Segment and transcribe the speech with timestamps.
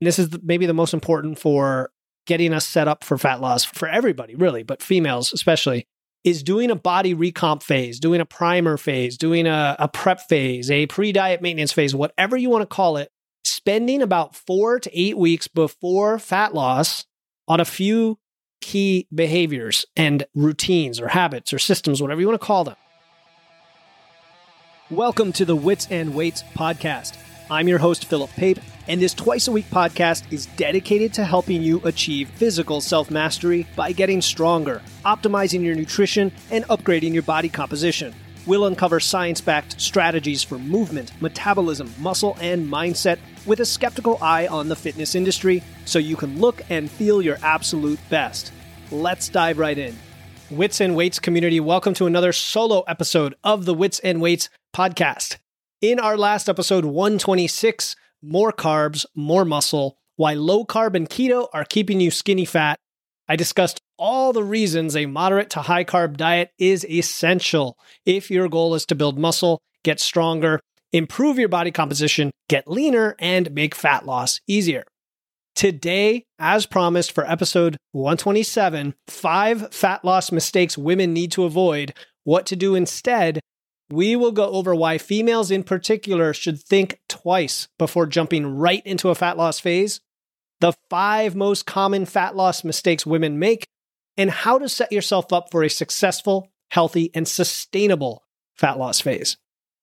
[0.00, 1.90] this is maybe the most important for
[2.26, 5.86] getting us set up for fat loss for everybody, really, but females especially,
[6.24, 10.70] is doing a body recomp phase, doing a primer phase, doing a, a prep phase,
[10.70, 13.10] a pre diet maintenance phase, whatever you want to call it,
[13.44, 17.06] spending about four to eight weeks before fat loss
[17.46, 18.18] on a few
[18.60, 22.76] key behaviors and routines or habits or systems, whatever you want to call them.
[24.90, 27.16] Welcome to the Wits and Weights podcast.
[27.48, 28.58] I'm your host, Philip Pape,
[28.88, 33.66] and this twice a week podcast is dedicated to helping you achieve physical self mastery
[33.74, 38.14] by getting stronger, optimizing your nutrition, and upgrading your body composition.
[38.46, 44.46] We'll uncover science backed strategies for movement, metabolism, muscle, and mindset with a skeptical eye
[44.46, 48.52] on the fitness industry so you can look and feel your absolute best.
[48.92, 49.96] Let's dive right in.
[50.48, 55.38] Wits and Weights community, welcome to another solo episode of the Wits and Weights podcast.
[55.80, 61.64] In our last episode 126, more carbs, more muscle, why low carb and keto are
[61.64, 62.78] keeping you skinny fat,
[63.28, 68.48] I discussed all the reasons a moderate to high carb diet is essential if your
[68.48, 70.60] goal is to build muscle, get stronger,
[70.92, 74.84] improve your body composition, get leaner, and make fat loss easier.
[75.54, 82.44] Today, as promised for episode 127, five fat loss mistakes women need to avoid, what
[82.46, 83.40] to do instead,
[83.90, 89.10] we will go over why females in particular should think twice before jumping right into
[89.10, 90.00] a fat loss phase,
[90.60, 93.68] the five most common fat loss mistakes women make,
[94.16, 99.36] and how to set yourself up for a successful, healthy, and sustainable fat loss phase.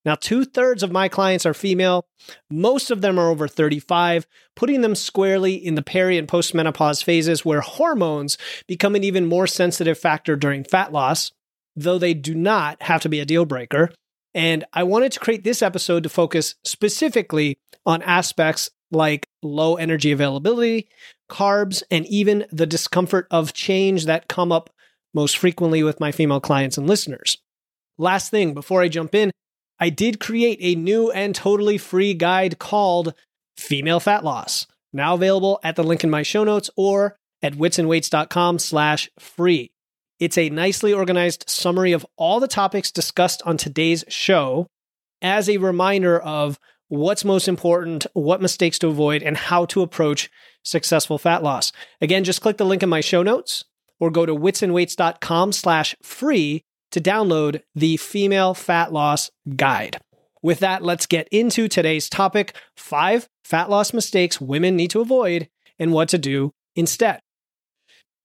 [0.05, 2.05] Now, two thirds of my clients are female.
[2.49, 7.45] Most of them are over 35, putting them squarely in the peri and postmenopause phases
[7.45, 8.37] where hormones
[8.67, 11.31] become an even more sensitive factor during fat loss
[11.75, 13.89] though they do not have to be a deal breaker.
[14.33, 20.11] And I wanted to create this episode to focus specifically on aspects like low energy
[20.11, 20.87] availability,
[21.29, 24.69] carbs, and even the discomfort of change that come up
[25.13, 27.37] most frequently with my female clients and listeners.
[27.97, 29.31] Last thing before I jump in,
[29.79, 33.13] I did create a new and totally free guide called
[33.57, 38.59] Female Fat Loss, now available at the link in my show notes or at witsandweights.com
[38.59, 39.72] slash free.
[40.23, 44.67] It's a nicely organized summary of all the topics discussed on today's show
[45.21, 46.57] as a reminder of
[46.87, 50.31] what's most important, what mistakes to avoid, and how to approach
[50.63, 51.73] successful fat loss.
[51.99, 53.65] Again, just click the link in my show notes
[53.99, 59.99] or go to witsandweights.com slash free to download the female fat loss guide.
[60.41, 65.49] With that, let's get into today's topic five fat loss mistakes women need to avoid
[65.77, 67.19] and what to do instead.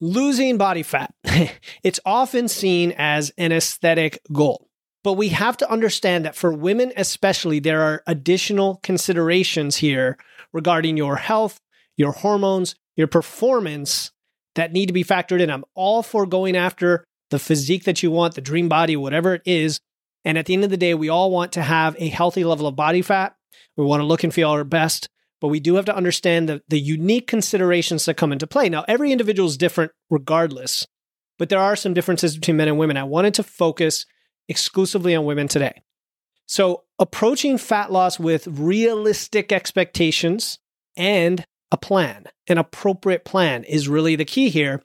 [0.00, 1.12] Losing body fat.
[1.82, 4.68] it's often seen as an aesthetic goal.
[5.04, 10.18] But we have to understand that for women, especially, there are additional considerations here
[10.52, 11.60] regarding your health,
[11.96, 14.12] your hormones, your performance
[14.54, 15.50] that need to be factored in.
[15.50, 19.42] I'm all for going after the physique that you want, the dream body, whatever it
[19.44, 19.80] is.
[20.24, 22.66] And at the end of the day, we all want to have a healthy level
[22.66, 23.36] of body fat.
[23.76, 25.08] We want to look and feel our best
[25.40, 28.68] but we do have to understand the, the unique considerations that come into play.
[28.68, 30.86] Now, every individual is different regardless,
[31.38, 32.96] but there are some differences between men and women.
[32.96, 34.06] I wanted to focus
[34.48, 35.82] exclusively on women today.
[36.46, 40.58] So, approaching fat loss with realistic expectations
[40.96, 44.82] and a plan, an appropriate plan, is really the key here.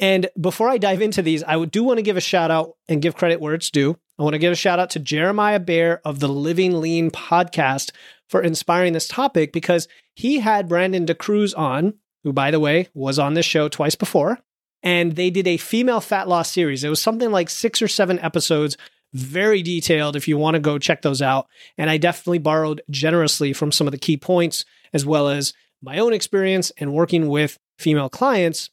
[0.00, 3.02] And before I dive into these, I do want to give a shout out and
[3.02, 3.96] give credit where it's due.
[4.18, 7.92] I want to give a shout out to Jeremiah Bear of the Living Lean podcast
[8.34, 13.16] for inspiring this topic because he had Brandon DeCruz on, who, by the way, was
[13.16, 14.40] on this show twice before.
[14.82, 16.82] And they did a female fat loss series.
[16.82, 18.76] It was something like six or seven episodes,
[19.12, 21.46] very detailed if you want to go check those out.
[21.78, 26.00] And I definitely borrowed generously from some of the key points, as well as my
[26.00, 28.68] own experience and working with female clients.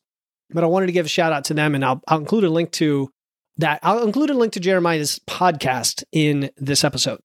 [0.50, 2.50] But I wanted to give a shout out to them, and I'll, I'll include a
[2.50, 3.12] link to
[3.58, 3.80] that.
[3.84, 7.20] I'll include a link to Jeremiah's podcast in this episode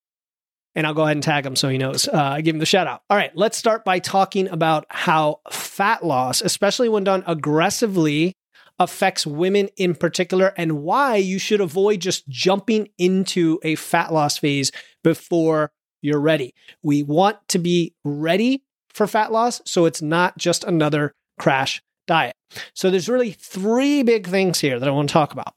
[0.77, 2.07] and I'll go ahead and tag him so he knows.
[2.07, 3.03] Uh, give him the shout out.
[3.09, 8.35] All right, let's start by talking about how fat loss, especially when done aggressively,
[8.79, 14.37] affects women in particular and why you should avoid just jumping into a fat loss
[14.37, 14.71] phase
[15.03, 15.73] before
[16.03, 16.55] you're ready.
[16.83, 22.37] We want to be ready for fat loss so it's not just another crash diet.
[22.75, 25.55] So there's really three big things here that I want to talk about.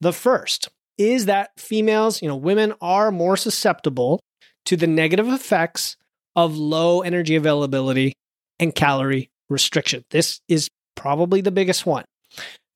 [0.00, 4.20] The first is that females, you know, women are more susceptible
[4.66, 5.96] to the negative effects
[6.36, 8.14] of low energy availability
[8.58, 10.04] and calorie restriction.
[10.10, 12.04] This is probably the biggest one.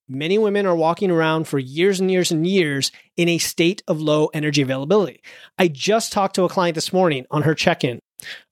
[0.09, 4.01] Many women are walking around for years and years and years in a state of
[4.01, 5.21] low energy availability.
[5.59, 7.99] I just talked to a client this morning on her check in,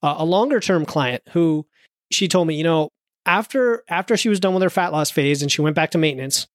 [0.03, 1.67] uh, a longer term client who
[2.11, 2.89] she told me, you know,
[3.27, 5.99] after after she was done with her fat loss phase and she went back to
[5.99, 6.47] maintenance,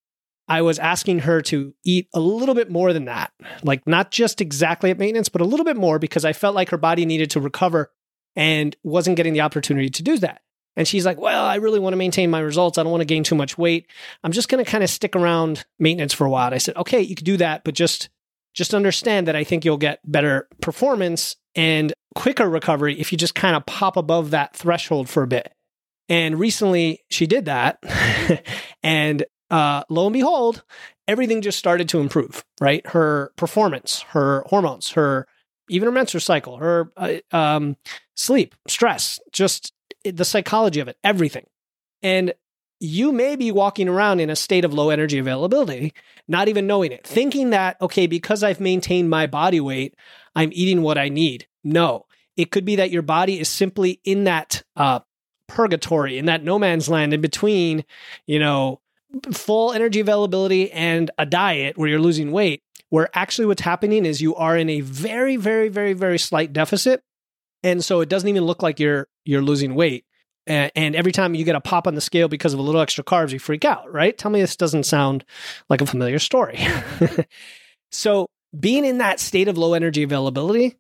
[0.50, 3.32] I was asking her to eat a little bit more than that.
[3.64, 6.70] Like not just exactly at maintenance, but a little bit more because I felt like
[6.70, 7.92] her body needed to recover
[8.36, 10.42] and wasn't getting the opportunity to do that.
[10.76, 12.78] And she's like, Well, I really want to maintain my results.
[12.78, 13.88] I don't want to gain too much weight.
[14.24, 16.48] I'm just going to kind of stick around maintenance for a while.
[16.48, 18.10] And I said, Okay, you could do that, but just
[18.56, 23.36] just understand that I think you'll get better performance and quicker recovery if you just
[23.36, 25.54] kind of pop above that threshold for a bit.
[26.08, 27.80] And recently she did that.
[28.84, 30.64] and uh, lo and behold,
[31.08, 32.86] everything just started to improve, right?
[32.88, 35.28] Her performance, her hormones, her
[35.70, 37.78] even her menstrual cycle, her uh, um,
[38.16, 39.74] sleep, stress, just
[40.04, 41.46] the psychology of it, everything.
[42.02, 42.34] And
[42.80, 45.94] you may be walking around in a state of low energy availability,
[46.28, 49.96] not even knowing it, thinking that, okay, because I've maintained my body weight,
[50.36, 51.48] I'm eating what I need.
[51.64, 52.06] No,
[52.38, 55.02] it could be that your body is simply in that uh,
[55.48, 57.84] purgatory, in that no man's land in between,
[58.26, 58.80] you know,
[59.32, 64.22] full energy availability and a diet where you're losing weight, where actually what's happening is
[64.22, 67.02] you are in a very, very, very, very slight deficit.
[67.64, 70.06] And so it doesn't even look like you're you're losing weight
[70.50, 73.04] and every time you get a pop on the scale because of a little extra
[73.04, 74.18] carbs, you freak out, right?
[74.18, 75.24] Tell me this doesn't sound
[75.70, 76.60] like a familiar story.
[77.92, 78.28] so,
[78.60, 80.76] being in that state of low energy availability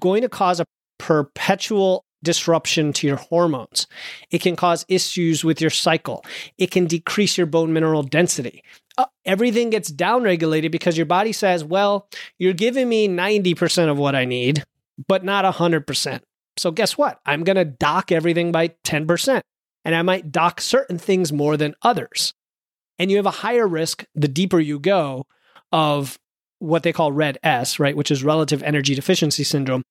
[0.00, 0.66] going to cause a
[0.98, 3.86] perpetual disruption to your hormones.
[4.30, 6.24] It can cause issues with your cycle.
[6.58, 8.62] It can decrease your bone mineral density.
[8.98, 12.08] Uh, everything gets downregulated because your body says, well,
[12.38, 14.64] you're giving me 90% of what I need,
[15.08, 16.20] but not 100%.
[16.58, 17.18] So guess what?
[17.24, 19.40] I'm going to dock everything by 10%.
[19.84, 22.34] And I might dock certain things more than others.
[22.98, 25.26] And you have a higher risk the deeper you go
[25.72, 26.18] of
[26.58, 27.96] what they call red S, right?
[27.96, 29.82] Which is relative energy deficiency syndrome.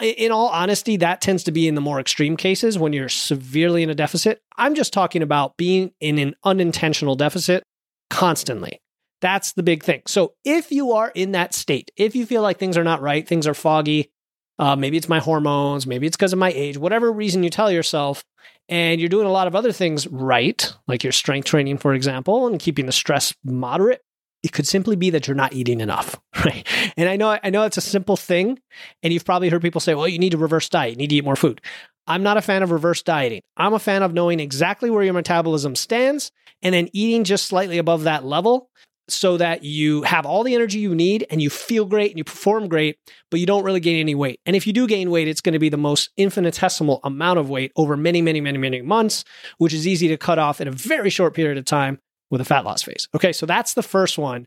[0.00, 3.82] In all honesty, that tends to be in the more extreme cases when you're severely
[3.82, 4.40] in a deficit.
[4.56, 7.62] I'm just talking about being in an unintentional deficit
[8.10, 8.80] constantly.
[9.22, 10.02] That's the big thing.
[10.06, 13.26] So if you are in that state, if you feel like things are not right,
[13.26, 14.10] things are foggy,
[14.58, 15.86] uh, maybe it's my hormones.
[15.86, 16.76] Maybe it's because of my age.
[16.76, 18.22] Whatever reason you tell yourself,
[18.68, 22.46] and you're doing a lot of other things right, like your strength training, for example,
[22.46, 24.02] and keeping the stress moderate.
[24.46, 26.14] It could simply be that you're not eating enough,
[26.44, 26.64] right?
[26.96, 28.60] And I know I know it's a simple thing,
[29.02, 30.92] and you've probably heard people say, "Well, you need to reverse diet.
[30.92, 31.60] You need to eat more food."
[32.06, 33.42] I'm not a fan of reverse dieting.
[33.56, 36.30] I'm a fan of knowing exactly where your metabolism stands
[36.62, 38.70] and then eating just slightly above that level
[39.08, 42.22] so that you have all the energy you need and you feel great and you
[42.22, 42.98] perform great,
[43.32, 44.38] but you don't really gain any weight.
[44.46, 47.50] And if you do gain weight, it's going to be the most infinitesimal amount of
[47.50, 49.24] weight over many, many, many, many months,
[49.58, 51.98] which is easy to cut off in a very short period of time
[52.30, 53.08] with a fat loss phase.
[53.14, 54.46] Okay, so that's the first one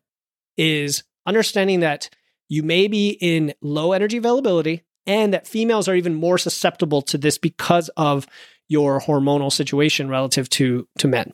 [0.58, 2.10] is understanding that
[2.50, 7.18] you may be in low energy availability and that females are even more susceptible to
[7.18, 8.28] this because of
[8.68, 11.34] your hormonal situation relative to to men.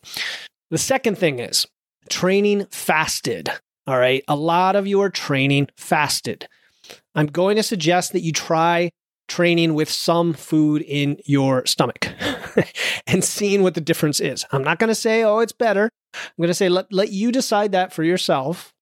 [0.71, 1.68] The second thing is
[2.09, 3.50] training fasted.
[3.88, 4.24] All right.
[4.27, 6.48] A lot of you are training fasted.
[7.13, 8.91] I'm going to suggest that you try
[9.27, 12.09] training with some food in your stomach
[13.07, 14.45] and seeing what the difference is.
[14.51, 15.89] I'm not going to say, oh, it's better.
[16.15, 18.73] I'm going to say, let, let you decide that for yourself.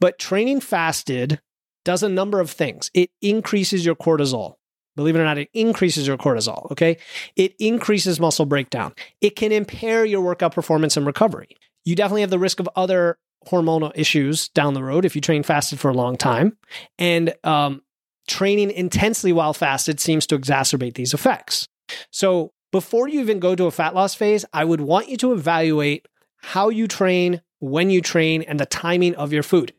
[0.00, 1.40] But training fasted
[1.84, 2.90] does a number of things.
[2.92, 4.54] It increases your cortisol.
[4.96, 6.70] Believe it or not, it increases your cortisol.
[6.72, 6.96] Okay.
[7.36, 8.94] It increases muscle breakdown.
[9.20, 11.56] It can impair your workout performance and recovery
[11.86, 15.42] you definitely have the risk of other hormonal issues down the road if you train
[15.42, 16.58] fasted for a long time.
[16.98, 17.82] And um,
[18.28, 21.68] training intensely while fasted seems to exacerbate these effects.
[22.10, 25.32] So, before you even go to a fat loss phase, I would want you to
[25.32, 26.06] evaluate
[26.46, 29.74] how you train, when you train, and the timing of your food.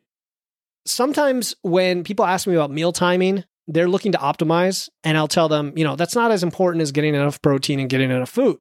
[0.85, 5.47] Sometimes when people ask me about meal timing, they're looking to optimize, and I'll tell
[5.47, 8.57] them, you know, that's not as important as getting enough protein and getting enough food.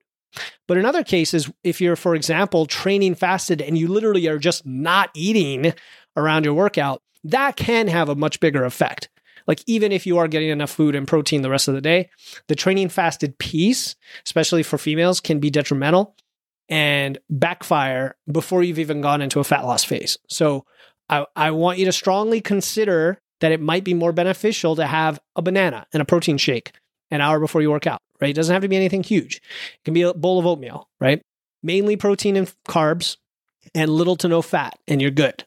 [0.68, 4.64] But in other cases, if you're, for example, training fasted and you literally are just
[4.64, 5.74] not eating
[6.16, 9.08] around your workout, that can have a much bigger effect.
[9.48, 12.08] Like, even if you are getting enough food and protein the rest of the day,
[12.46, 16.14] the training fasted piece, especially for females, can be detrimental
[16.68, 20.18] and backfire before you've even gone into a fat loss phase.
[20.28, 20.64] So,
[21.08, 25.20] I, I want you to strongly consider that it might be more beneficial to have
[25.36, 26.72] a banana and a protein shake
[27.12, 28.30] an hour before you work out right?
[28.30, 29.36] It doesn't have to be anything huge.
[29.36, 31.22] It can be a bowl of oatmeal, right?
[31.62, 33.16] Mainly protein and carbs
[33.74, 35.44] and little to no fat, and you're good.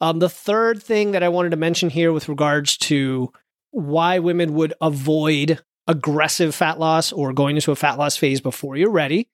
[0.00, 3.32] Um, the third thing that I wanted to mention here with regards to
[3.70, 8.76] why women would avoid aggressive fat loss or going into a fat loss phase before
[8.76, 9.28] you're ready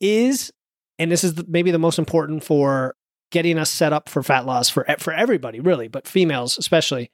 [0.00, 0.52] is,
[0.98, 2.94] and this is maybe the most important for
[3.30, 7.10] getting us set up for fat loss for for everybody really, but females especially,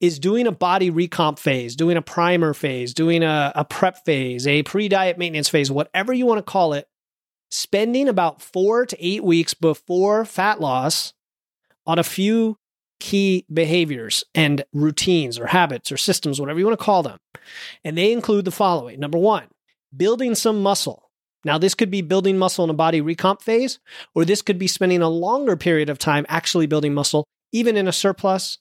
[0.00, 4.46] is doing a body recomp phase, doing a primer phase, doing a, a prep phase,
[4.46, 6.88] a pre diet maintenance phase, whatever you want to call it,
[7.50, 11.12] spending about four to eight weeks before fat loss
[11.86, 12.58] on a few
[13.00, 17.18] key behaviors and routines or habits or systems, whatever you want to call them.
[17.84, 19.48] And they include the following number one,
[19.96, 21.07] building some muscle.
[21.48, 23.78] Now, this could be building muscle in a body recomp phase,
[24.14, 27.88] or this could be spending a longer period of time actually building muscle, even in
[27.88, 28.58] a surplus.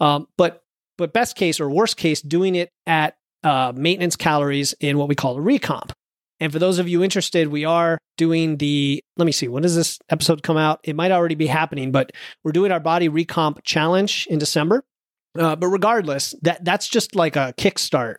[0.00, 0.62] Um, but
[0.96, 5.14] but best case or worst case, doing it at uh, maintenance calories in what we
[5.14, 5.90] call a recomp.
[6.40, 9.76] And for those of you interested, we are doing the, let me see, when does
[9.76, 10.80] this episode come out?
[10.84, 12.12] It might already be happening, but
[12.44, 14.82] we're doing our body recomp challenge in December.
[15.38, 18.16] Uh, but regardless, that that's just like a kickstart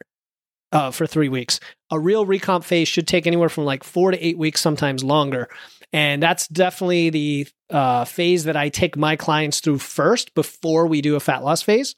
[0.72, 1.60] uh, for three weeks.
[1.94, 5.48] A real recomp phase should take anywhere from like four to eight weeks, sometimes longer.
[5.92, 11.02] And that's definitely the uh, phase that I take my clients through first before we
[11.02, 11.96] do a fat loss phase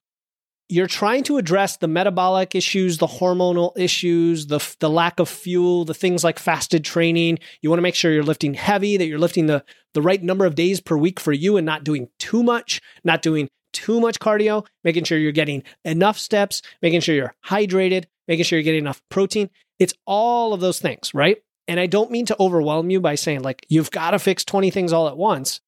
[0.67, 5.85] you're trying to address the metabolic issues, the hormonal issues, the the lack of fuel,
[5.85, 7.39] the things like fasted training.
[7.61, 10.45] You want to make sure you're lifting heavy, that you're lifting the the right number
[10.45, 14.19] of days per week for you and not doing too much, not doing too much
[14.19, 18.81] cardio, making sure you're getting enough steps, making sure you're hydrated, making sure you're getting
[18.81, 19.49] enough protein.
[19.79, 21.37] It's all of those things, right?
[21.67, 24.69] And I don't mean to overwhelm you by saying like you've got to fix 20
[24.71, 25.61] things all at once.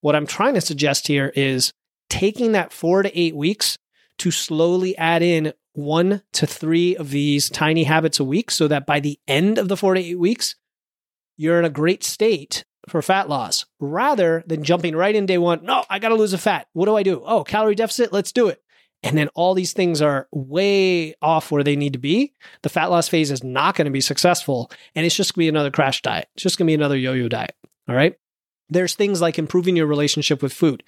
[0.00, 1.72] What I'm trying to suggest here is
[2.08, 3.78] taking that 4 to 8 weeks
[4.18, 8.84] to slowly add in one to three of these tiny habits a week so that
[8.84, 10.56] by the end of the four to eight weeks,
[11.36, 15.64] you're in a great state for fat loss rather than jumping right in day one.
[15.64, 16.66] No, I got to lose a fat.
[16.72, 17.22] What do I do?
[17.24, 18.12] Oh, calorie deficit.
[18.12, 18.60] Let's do it.
[19.02, 22.32] And then all these things are way off where they need to be.
[22.62, 24.70] The fat loss phase is not going to be successful.
[24.94, 26.28] And it's just going to be another crash diet.
[26.34, 27.54] It's just going to be another yo yo diet.
[27.88, 28.16] All right.
[28.68, 30.82] There's things like improving your relationship with food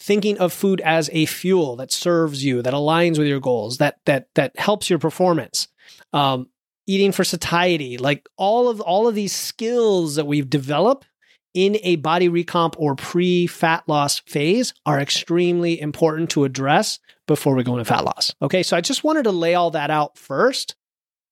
[0.00, 3.96] thinking of food as a fuel that serves you, that aligns with your goals, that
[4.06, 5.68] that that helps your performance.
[6.12, 6.48] Um,
[6.86, 11.06] eating for satiety, like all of all of these skills that we've developed
[11.54, 17.62] in a body recomp or pre-fat loss phase are extremely important to address before we
[17.62, 18.34] go into fat loss.
[18.42, 20.76] Okay, so I just wanted to lay all that out first,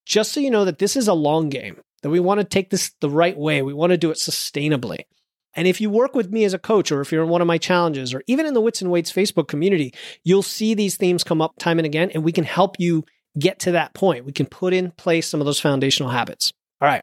[0.06, 2.70] just so you know that this is a long game, that we want to take
[2.70, 3.62] this the right way.
[3.62, 5.04] We want to do it sustainably.
[5.54, 7.46] And if you work with me as a coach, or if you're in one of
[7.48, 11.24] my challenges, or even in the Wits and Weights Facebook community, you'll see these themes
[11.24, 13.04] come up time and again, and we can help you
[13.38, 14.24] get to that point.
[14.24, 16.52] We can put in place some of those foundational habits.
[16.80, 17.02] All right.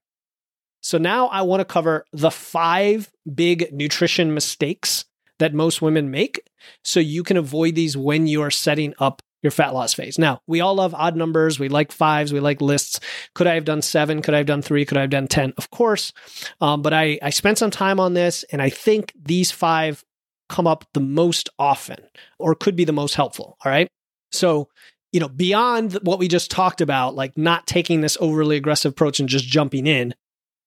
[0.85, 5.05] So now I want to cover the five big nutrition mistakes
[5.39, 6.47] that most women make
[6.83, 10.19] so you can avoid these when you are setting up your fat loss phase.
[10.19, 11.59] Now, we all love odd numbers.
[11.59, 12.31] We like fives.
[12.31, 12.99] We like lists.
[13.33, 14.21] Could I have done seven?
[14.21, 14.85] Could I have done three?
[14.85, 15.53] Could I have done 10?
[15.57, 16.13] Of course.
[16.61, 20.05] Um, but I, I spent some time on this and I think these five
[20.49, 21.97] come up the most often
[22.37, 23.57] or could be the most helpful.
[23.65, 23.89] All right.
[24.31, 24.69] So,
[25.11, 29.19] you know, beyond what we just talked about, like not taking this overly aggressive approach
[29.19, 30.13] and just jumping in,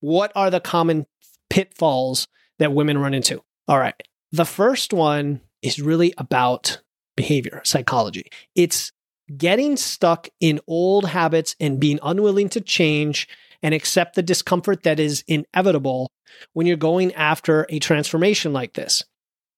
[0.01, 1.07] what are the common
[1.51, 2.29] pitfalls
[2.59, 3.43] that women run into?
[3.67, 3.95] All right.
[4.33, 6.81] The first one is really about
[7.17, 8.31] behavior, psychology.
[8.55, 8.93] It's
[9.37, 13.29] getting stuck in old habits and being unwilling to change
[13.63, 16.11] and accept the discomfort that is inevitable
[16.53, 19.03] when you're going after a transformation like this.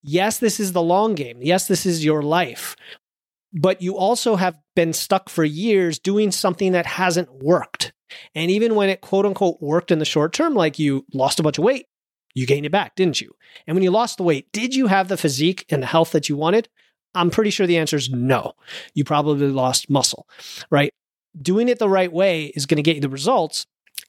[0.02, 1.40] Yes, this is the long game.
[1.42, 2.76] Yes, this is your life.
[3.52, 7.92] But you also have been stuck for years doing something that hasn't worked.
[8.34, 11.42] And even when it quote unquote worked in the short term, like you lost a
[11.42, 11.86] bunch of weight,
[12.34, 13.32] you gained it back, didn't you?
[13.66, 16.28] And when you lost the weight, did you have the physique and the health that
[16.28, 16.68] you wanted?
[17.14, 18.52] I'm pretty sure the answer is no.
[18.94, 20.28] You probably lost muscle,
[20.70, 20.92] right?
[21.40, 23.66] Doing it the right way is going to get you the results,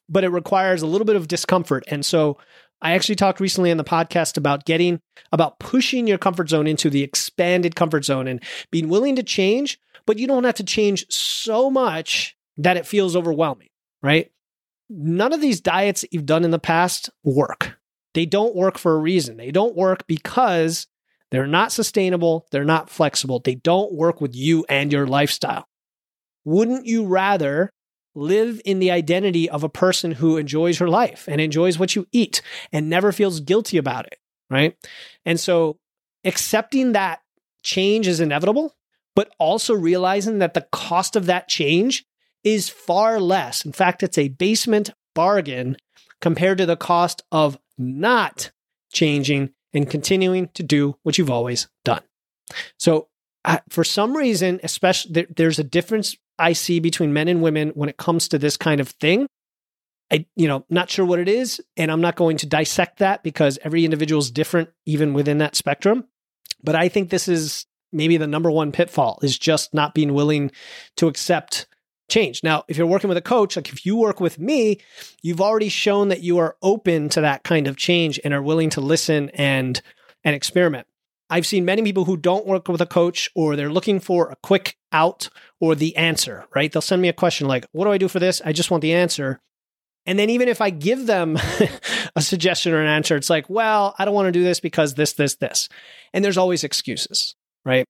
[0.08, 1.84] but it requires a little bit of discomfort.
[1.88, 2.38] And so
[2.82, 5.00] I actually talked recently on the podcast about getting,
[5.32, 9.80] about pushing your comfort zone into the expanded comfort zone and being willing to change,
[10.06, 13.70] but you don't have to change so much that it feels overwhelming,
[14.02, 14.32] right?
[14.90, 17.78] None of these diets that you've done in the past work.
[18.14, 19.38] They don't work for a reason.
[19.38, 20.88] They don't work because
[21.30, 22.46] they're not sustainable.
[22.52, 23.40] They're not flexible.
[23.40, 25.66] They don't work with you and your lifestyle.
[26.44, 27.72] Wouldn't you rather
[28.16, 32.08] live in the identity of a person who enjoys her life and enjoys what you
[32.12, 32.42] eat
[32.72, 34.20] and never feels guilty about it?
[34.50, 34.76] Right.
[35.26, 35.80] And so
[36.24, 37.22] accepting that
[37.64, 38.76] change is inevitable,
[39.16, 42.06] but also realizing that the cost of that change
[42.44, 43.66] is far less.
[43.66, 45.78] In fact, it's a basement bargain
[46.20, 48.52] compared to the cost of not
[48.92, 52.04] changing and continuing to do what you've always done.
[52.78, 53.08] So,
[53.70, 57.88] for some reason, especially there, there's a difference I see between men and women when
[57.88, 59.28] it comes to this kind of thing.
[60.12, 63.24] I, you know, not sure what it is, and I'm not going to dissect that
[63.24, 66.06] because every individual is different, even within that spectrum.
[66.64, 70.52] But I think this is maybe the number one pitfall is just not being willing
[70.98, 71.68] to accept
[72.10, 72.44] change.
[72.44, 74.80] Now, if you're working with a coach, like if you work with me,
[75.22, 78.70] you've already shown that you are open to that kind of change and are willing
[78.72, 79.82] to listen and
[80.24, 80.88] and experiment.
[81.32, 84.36] I've seen many people who don't work with a coach or they're looking for a
[84.44, 85.30] quick out
[85.62, 86.70] or the answer, right?
[86.70, 88.82] They'll send me a question like, "What do I do for this?" I just want
[88.82, 89.40] the answer.
[90.06, 91.38] And then even if I give them
[92.16, 94.96] a suggestion or an answer, it's like, "Well, I don't want to do this because
[94.96, 95.70] this this this."
[96.14, 97.86] And there's always excuses, right?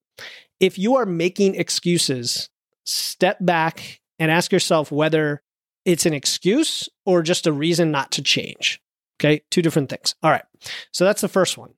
[0.59, 2.47] If you are making excuses,
[2.85, 5.41] step back and ask yourself whether
[5.83, 8.79] it's an excuse or just a reason not to change.
[9.19, 10.13] Okay, two different things.
[10.21, 10.45] All right.
[10.91, 11.73] So that's the first one.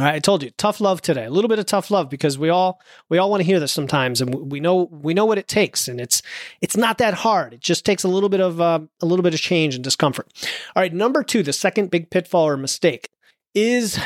[0.00, 1.26] All right, I told you, tough love today.
[1.26, 2.80] A little bit of tough love because we all
[3.10, 5.88] we all want to hear this sometimes, and we know we know what it takes,
[5.88, 6.22] and it's
[6.62, 7.52] it's not that hard.
[7.52, 10.32] It just takes a little bit of uh, a little bit of change and discomfort.
[10.74, 13.10] All right, number two, the second big pitfall or mistake
[13.54, 14.00] is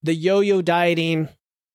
[0.00, 1.28] the yo-yo dieting,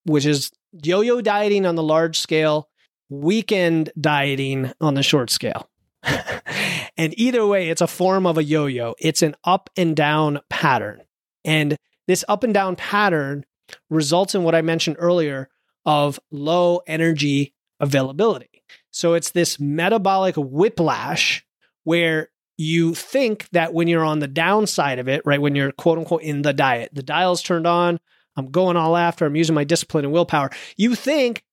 [0.06, 2.70] which is yo-yo dieting on the large scale
[3.10, 5.70] weekend dieting on the short scale.
[6.96, 8.96] and either way, it's a form of a yo yo.
[8.98, 11.02] It's an up and down pattern.
[11.44, 11.76] And
[12.12, 13.46] this up and down pattern
[13.90, 15.50] results in what I mentioned earlier
[15.86, 18.64] of low energy availability.
[18.92, 21.46] So it's this metabolic whiplash
[21.86, 25.98] where you think that when you're on the downside of it, right, when you're quote
[25.98, 27.98] unquote in the diet, the dial's turned on,
[28.36, 30.50] I'm going all after, I'm using my discipline and willpower.
[30.76, 31.46] You think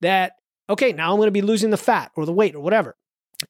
[0.00, 0.32] that
[0.70, 2.96] okay, now I'm going to be losing the fat or the weight or whatever.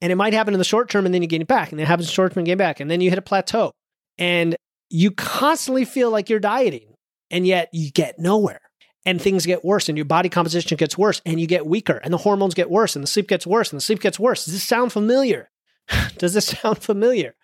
[0.02, 1.70] And it might happen in the short term and then you gain it back.
[1.70, 2.80] And then it happens in the short term and gain back.
[2.80, 3.72] And then you hit a plateau.
[4.18, 4.56] And
[4.90, 6.94] you constantly feel like you're dieting
[7.30, 8.60] and yet you get nowhere.
[9.06, 12.12] And things get worse and your body composition gets worse and you get weaker and
[12.12, 14.44] the hormones get worse and the sleep gets worse and the sleep gets worse.
[14.44, 15.50] Does this sound familiar?
[16.18, 17.34] Does this sound familiar?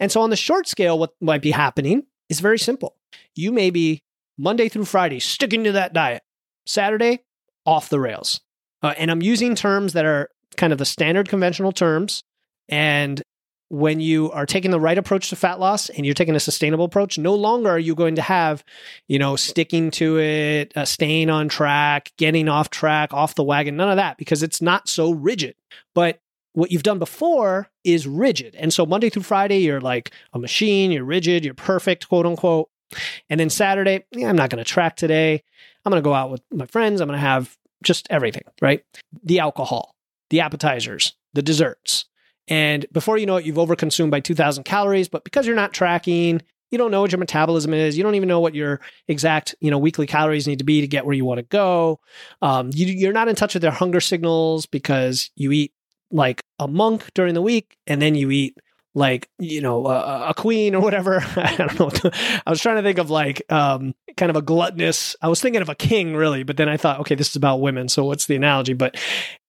[0.00, 2.96] And so on the short scale, what might be happening is very simple.
[3.34, 4.02] You may be
[4.38, 6.22] Monday through Friday sticking to that diet.
[6.66, 7.20] Saturday,
[7.66, 8.40] off the rails.
[8.82, 12.22] Uh, and I'm using terms that are kind of the standard conventional terms.
[12.68, 13.22] And
[13.72, 16.84] when you are taking the right approach to fat loss and you're taking a sustainable
[16.84, 18.62] approach, no longer are you going to have,
[19.08, 23.74] you know, sticking to it, uh, staying on track, getting off track, off the wagon,
[23.74, 25.54] none of that, because it's not so rigid.
[25.94, 26.20] But
[26.52, 28.54] what you've done before is rigid.
[28.56, 32.68] And so Monday through Friday, you're like a machine, you're rigid, you're perfect, quote unquote.
[33.30, 35.42] And then Saturday, yeah, I'm not going to track today.
[35.86, 37.00] I'm going to go out with my friends.
[37.00, 38.84] I'm going to have just everything, right?
[39.24, 39.96] The alcohol,
[40.28, 42.04] the appetizers, the desserts.
[42.48, 45.08] And before you know it, you've overconsumed by 2000 calories.
[45.08, 47.96] But because you're not tracking, you don't know what your metabolism is.
[47.96, 50.86] You don't even know what your exact, you know, weekly calories need to be to
[50.86, 52.00] get where you want to go.
[52.40, 55.72] Um, you, you're not in touch with their hunger signals because you eat
[56.10, 58.56] like a monk during the week and then you eat
[58.94, 62.10] like you know a, a queen or whatever i don't know
[62.46, 65.62] i was trying to think of like um, kind of a gluttonous i was thinking
[65.62, 68.26] of a king really but then i thought okay this is about women so what's
[68.26, 68.96] the analogy but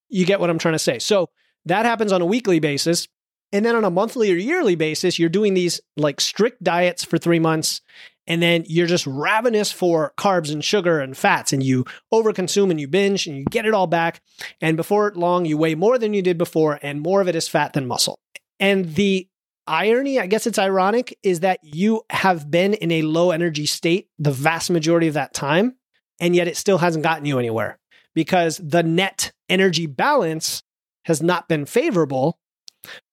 [0.07, 1.29] you get what i'm trying to say so
[1.65, 3.07] that happens on a weekly basis.
[3.51, 7.17] And then on a monthly or yearly basis you're doing these like strict diets for
[7.17, 7.81] three months
[8.25, 12.79] and then you're just ravenous for carbs and sugar and fats and you overconsume and
[12.79, 14.21] you binge and you get it all back.
[14.61, 17.47] And before long you weigh more than you did before and more of it is
[17.47, 18.17] fat than muscle.
[18.59, 19.27] And the
[19.67, 24.07] irony, I guess it's ironic, is that you have been in a low energy state
[24.19, 25.75] the vast majority of that time,
[26.19, 27.79] and yet it still hasn't gotten you anywhere.
[28.13, 30.61] Because the net energy balance
[31.05, 32.37] has not been favorable.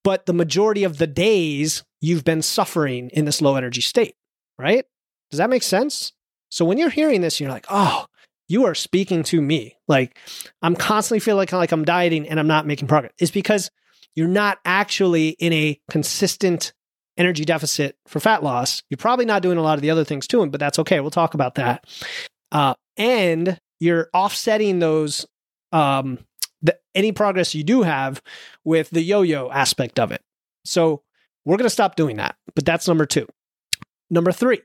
[0.02, 4.16] But the majority of the days you've been suffering in this low energy state,
[4.58, 4.84] right?
[5.30, 6.12] Does that make sense?
[6.50, 8.06] So when you're hearing this, you're like, oh,
[8.48, 9.76] you are speaking to me.
[9.86, 10.18] Like
[10.60, 13.12] I'm constantly feeling like, like I'm dieting and I'm not making progress.
[13.18, 13.70] It's because
[14.16, 16.72] you're not actually in a consistent
[17.16, 18.82] energy deficit for fat loss.
[18.90, 20.98] You're probably not doing a lot of the other things too, but that's okay.
[20.98, 21.84] We'll talk about that.
[22.50, 25.26] Uh, and you're offsetting those
[25.70, 26.18] um,
[26.62, 28.22] the, any progress you do have
[28.64, 30.22] with the yo-yo aspect of it.
[30.64, 31.02] So
[31.44, 32.36] we're going to stop doing that.
[32.54, 33.26] But that's number two.
[34.10, 34.60] Number three,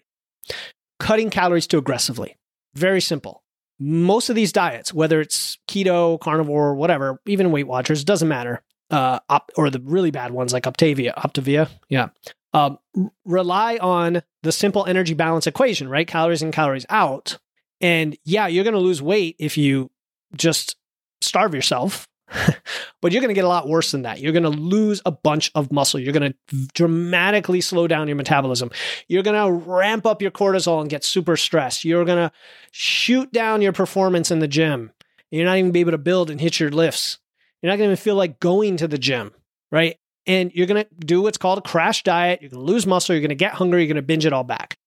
[1.00, 2.38] cutting calories too aggressively.
[2.74, 3.44] Very simple.
[3.80, 9.20] Most of these diets, whether it's keto, carnivore, whatever, even Weight Watchers, doesn't matter uh,
[9.30, 12.10] op, or the really bad ones like Optavia, Optavia, yeah,
[12.54, 12.80] um,
[13.26, 16.08] rely on the simple energy balance equation, right?
[16.08, 17.38] Calories in, calories out.
[17.82, 19.92] And yeah, you're going to lose weight if you
[20.38, 20.78] just
[21.26, 22.08] starve yourself,
[23.02, 24.20] but you're going to get a lot worse than that.
[24.20, 26.00] You're going to lose a bunch of muscle.
[26.00, 28.72] You're going to dramatically slow down your metabolism.
[29.08, 31.86] You're going to ramp up your cortisol and get super stressed.
[31.86, 32.32] You're going to
[32.72, 34.92] shoot down your performance in the gym.
[35.32, 37.20] You're not even be able to build and hit your lifts.
[37.62, 39.32] You're not going to feel like going to the gym,
[39.72, 39.98] right?
[40.28, 42.42] And you're going to do what's called a crash diet.
[42.42, 43.14] You're going to lose muscle.
[43.14, 43.82] You're going to get hungry.
[43.82, 44.78] You're going to binge it all back.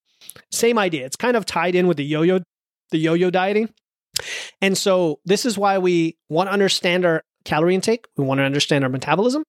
[0.51, 1.07] Same idea.
[1.07, 2.40] It's kind of tied in with the yo-yo,
[2.90, 3.68] the yo-yo dieting.
[4.61, 8.44] And so this is why we want to understand our calorie intake, we want to
[8.44, 9.42] understand our metabolism,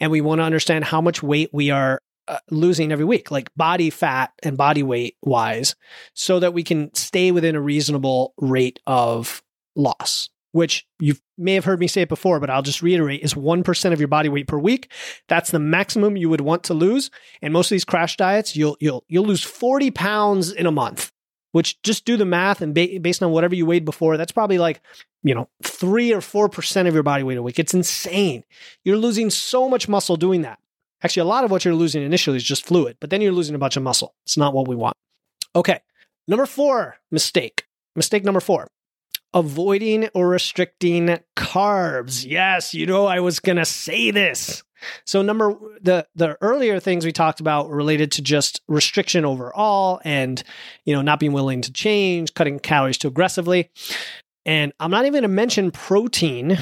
[0.00, 3.50] and we want to understand how much weight we are uh, losing every week, like
[3.56, 5.74] body fat and body weight wise,
[6.14, 9.42] so that we can stay within a reasonable rate of
[9.74, 13.34] loss, which you may have heard me say it before, but I'll just reiterate is
[13.34, 14.92] 1% of your body weight per week.
[15.28, 17.10] That's the maximum you would want to lose.
[17.42, 21.10] And most of these crash diets, you'll, you'll, you'll lose 40 pounds in a month,
[21.52, 24.58] which just do the math and ba- based on whatever you weighed before, that's probably
[24.58, 24.80] like,
[25.22, 27.58] you know, three or 4% of your body weight a week.
[27.58, 28.44] It's insane.
[28.84, 30.58] You're losing so much muscle doing that.
[31.02, 33.54] Actually, a lot of what you're losing initially is just fluid, but then you're losing
[33.54, 34.14] a bunch of muscle.
[34.24, 34.96] It's not what we want.
[35.56, 35.80] Okay.
[36.28, 37.66] Number four mistake.
[37.96, 38.68] Mistake number four
[39.32, 42.24] avoiding or restricting carbs.
[42.28, 44.62] Yes, you know, I was going to say this.
[45.04, 50.42] So number the the earlier things we talked about related to just restriction overall and
[50.84, 53.70] you know not being willing to change, cutting calories too aggressively.
[54.46, 56.58] And I'm not even going to mention protein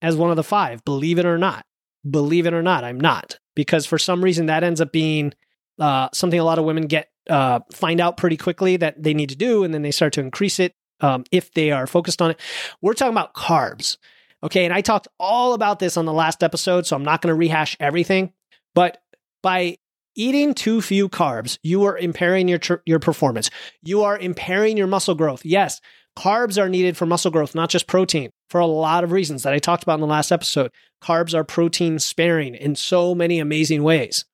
[0.00, 1.64] as one of the five, believe it or not.
[2.08, 5.32] Believe it or not, I'm not because for some reason that ends up being
[5.80, 9.30] uh, something a lot of women get uh, find out pretty quickly that they need
[9.30, 12.30] to do, and then they start to increase it um, if they are focused on
[12.30, 12.40] it.
[12.80, 13.96] We're talking about carbs,
[14.42, 14.64] okay?
[14.64, 17.38] And I talked all about this on the last episode, so I'm not going to
[17.38, 18.32] rehash everything.
[18.74, 18.98] But
[19.42, 19.78] by
[20.14, 23.50] eating too few carbs, you are impairing your tr- your performance.
[23.82, 25.44] You are impairing your muscle growth.
[25.44, 25.80] Yes,
[26.16, 29.52] carbs are needed for muscle growth, not just protein for a lot of reasons that
[29.52, 30.70] I talked about in the last episode.
[31.02, 34.24] Carbs are protein sparing in so many amazing ways.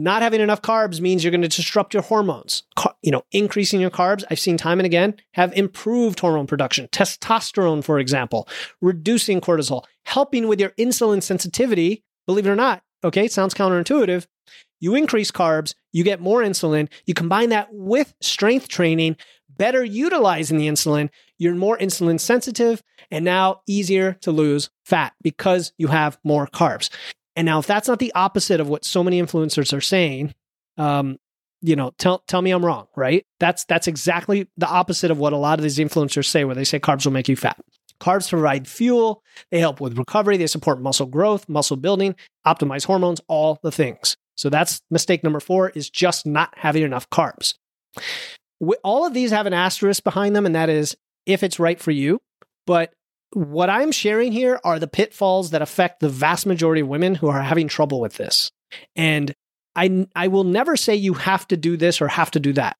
[0.00, 2.62] Not having enough carbs means you're going to disrupt your hormones.
[2.76, 6.86] Car- you know, increasing your carbs, I've seen time and again, have improved hormone production.
[6.92, 8.48] Testosterone, for example,
[8.80, 12.04] reducing cortisol, helping with your insulin sensitivity.
[12.26, 14.28] Believe it or not, okay, sounds counterintuitive.
[14.78, 19.16] You increase carbs, you get more insulin, you combine that with strength training,
[19.48, 25.72] better utilizing the insulin, you're more insulin sensitive and now easier to lose fat because
[25.76, 26.88] you have more carbs.
[27.38, 30.34] And now, if that's not the opposite of what so many influencers are saying,
[30.76, 31.18] um,
[31.62, 33.24] you know, tell tell me I'm wrong, right?
[33.40, 36.64] That's that's exactly the opposite of what a lot of these influencers say, where they
[36.64, 37.58] say carbs will make you fat.
[38.00, 42.14] Carbs provide fuel, they help with recovery, they support muscle growth, muscle building,
[42.46, 44.16] optimize hormones, all the things.
[44.36, 47.54] So that's mistake number four is just not having enough carbs
[48.82, 50.96] all of these have an asterisk behind them, and that is
[51.26, 52.20] if it's right for you.
[52.66, 52.92] But
[53.32, 57.28] what I'm sharing here are the pitfalls that affect the vast majority of women who
[57.28, 58.50] are having trouble with this.
[58.96, 59.34] And
[59.76, 62.76] I, I will never say you have to do this or have to do that.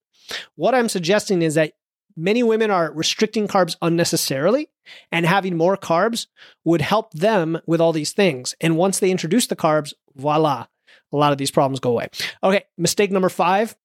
[0.57, 1.73] What I'm suggesting is that
[2.17, 4.69] many women are restricting carbs unnecessarily,
[5.13, 6.27] and having more carbs
[6.65, 8.55] would help them with all these things.
[8.61, 10.67] And once they introduce the carbs, voila,
[11.13, 12.09] a lot of these problems go away.
[12.43, 13.77] Okay, mistake number five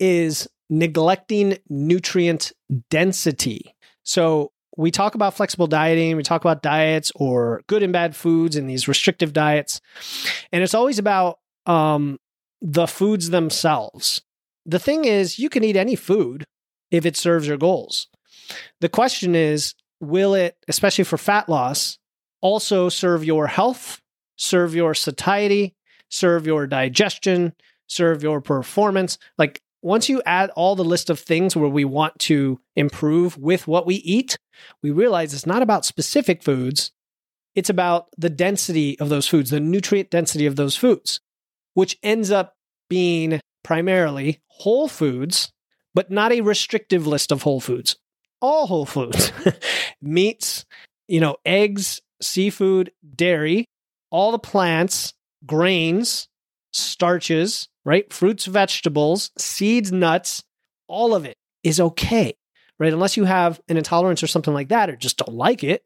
[0.00, 2.52] is neglecting nutrient
[2.90, 3.74] density.
[4.02, 8.54] So we talk about flexible dieting, we talk about diets or good and bad foods
[8.54, 9.80] and these restrictive diets.
[10.52, 12.18] And it's always about um,
[12.62, 14.22] the foods themselves.
[14.64, 16.46] The thing is, you can eat any food
[16.92, 18.06] if it serves your goals.
[18.80, 21.98] The question is, will it, especially for fat loss,
[22.40, 24.00] also serve your health,
[24.36, 25.74] serve your satiety,
[26.08, 27.52] serve your digestion,
[27.88, 29.18] serve your performance?
[29.38, 33.66] Like, once you add all the list of things where we want to improve with
[33.66, 34.38] what we eat,
[34.82, 36.92] we realize it's not about specific foods.
[37.54, 41.20] It's about the density of those foods, the nutrient density of those foods,
[41.74, 42.54] which ends up
[42.88, 45.52] being primarily whole foods,
[45.94, 47.96] but not a restrictive list of whole foods.
[48.40, 49.32] All whole foods,
[50.02, 50.64] meats,
[51.08, 53.64] you know, eggs, seafood, dairy,
[54.10, 55.12] all the plants,
[55.44, 56.28] grains,
[56.72, 58.12] starches, right?
[58.12, 60.44] Fruits, vegetables, seeds, nuts,
[60.86, 62.34] all of it is okay,
[62.78, 62.92] right?
[62.92, 65.84] Unless you have an intolerance or something like that, or just don't like it,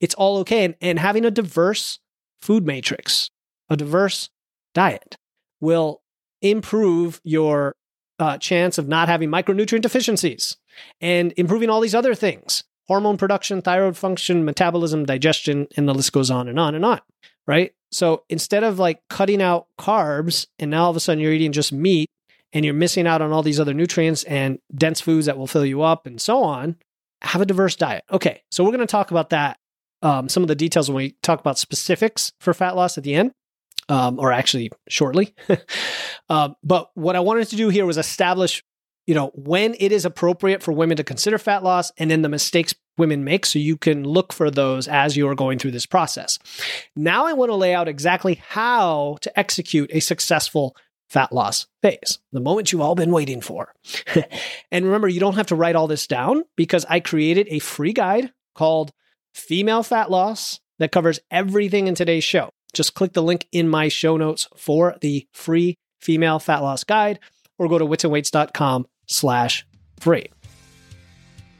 [0.00, 0.64] it's all okay.
[0.64, 1.98] And, and having a diverse
[2.40, 3.30] food matrix,
[3.68, 4.30] a diverse
[4.74, 5.16] diet
[5.60, 6.02] will
[6.42, 7.74] improve your
[8.18, 10.56] uh, chance of not having micronutrient deficiencies
[11.00, 16.12] and improving all these other things hormone production, thyroid function, metabolism, digestion, and the list
[16.12, 17.00] goes on and on and on,
[17.46, 17.72] right?
[17.92, 21.52] So instead of like cutting out carbs and now all of a sudden you're eating
[21.52, 22.10] just meat
[22.52, 25.64] and you're missing out on all these other nutrients and dense foods that will fill
[25.64, 26.76] you up and so on,
[27.22, 28.04] have a diverse diet.
[28.10, 29.58] Okay, so we're going to talk about that,
[30.02, 33.14] um, some of the details when we talk about specifics for fat loss at the
[33.14, 33.32] end.
[33.88, 35.34] Um, or actually shortly.
[36.28, 38.62] um, but what I wanted to do here was establish
[39.10, 42.28] you know, when it is appropriate for women to consider fat loss and then the
[42.28, 45.84] mistakes women make so you can look for those as you are going through this
[45.84, 46.38] process.
[46.94, 50.76] Now I want to lay out exactly how to execute a successful
[51.10, 53.74] fat loss phase, the moment you've all been waiting for.
[54.70, 57.92] and remember, you don't have to write all this down because I created a free
[57.92, 58.92] guide called
[59.34, 62.50] Female Fat Loss that covers everything in today's show.
[62.72, 67.18] Just click the link in my show notes for the free female fat loss guide
[67.58, 69.66] or go to witsandweights.com slash
[69.98, 70.26] free.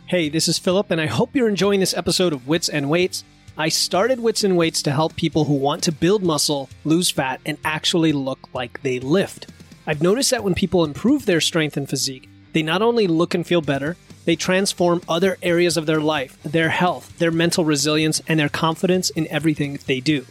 [0.07, 3.25] Hey, this is Philip, and I hope you're enjoying this episode of Wits and Weights.
[3.61, 7.43] I started Wits and Weights to help people who want to build muscle, lose fat,
[7.45, 9.49] and actually look like they lift.
[9.87, 13.47] I've noticed that when people improve their strength and physique, they not only look and
[13.47, 18.41] feel better, they transform other areas of their life, their health, their mental resilience, and
[18.41, 20.25] their confidence in everything they do.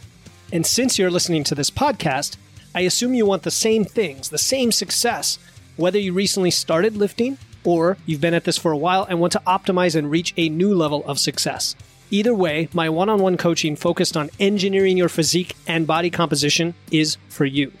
[0.52, 2.36] And since you're listening to this podcast,
[2.74, 5.38] I assume you want the same things, the same success,
[5.76, 9.34] whether you recently started lifting or you've been at this for a while and want
[9.34, 11.76] to optimize and reach a new level of success.
[12.12, 16.74] Either way, my one on one coaching focused on engineering your physique and body composition
[16.90, 17.72] is for you.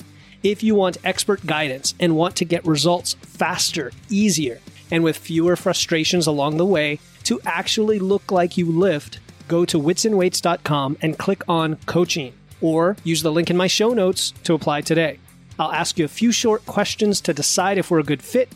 [0.44, 5.56] If you want expert guidance and want to get results faster, easier, and with fewer
[5.56, 11.42] frustrations along the way to actually look like you lift, go to witsandweights.com and click
[11.48, 15.18] on coaching or use the link in my show notes to apply today.
[15.58, 18.48] I'll ask you a few short questions to decide if we're a good fit.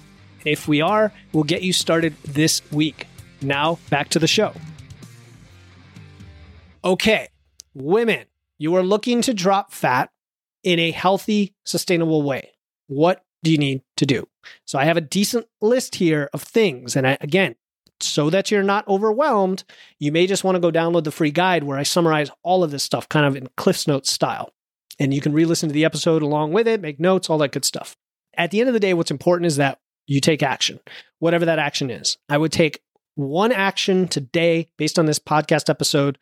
[0.45, 3.09] If we are, we'll get you started this week.
[3.43, 4.55] Now, back to the show.
[6.85, 7.29] Okay,
[7.73, 8.27] women,
[8.59, 10.11] you are looking to drop fat
[10.63, 12.51] in a healthy, sustainable way.
[12.89, 14.29] What do you need to do?
[14.67, 16.95] So I have a decent list here of things.
[16.95, 17.55] And I, again,
[18.01, 19.65] so that you're not overwhelmed,
[19.99, 22.71] you may just want to go download the free guide where I summarize all of
[22.71, 24.53] this stuff kind of in Cliff's Notes style.
[24.99, 27.53] And you can re listen to the episode along with it, make notes, all that
[27.53, 27.97] good stuff.
[28.37, 30.81] At the end of the day, what's important is that you take action,
[31.19, 32.19] whatever that action is.
[32.29, 32.83] I would take
[33.15, 36.19] one action today based on this podcast episode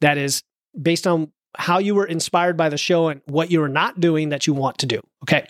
[0.00, 0.42] that is
[0.80, 4.28] based on how you were inspired by the show and what you are not doing
[4.28, 5.00] that you want to do.
[5.24, 5.46] Okay.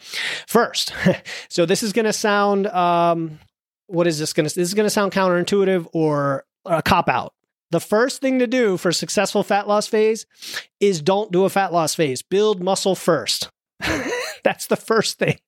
[0.46, 0.92] First,
[1.48, 3.38] so this is going to sound um,
[3.86, 7.34] what is this going to this is going to sound counterintuitive or a cop out.
[7.70, 10.24] The first thing to do for successful fat loss phase
[10.80, 12.22] is don't do a fat loss phase.
[12.22, 13.50] Build muscle first.
[14.44, 15.38] That's the first thing.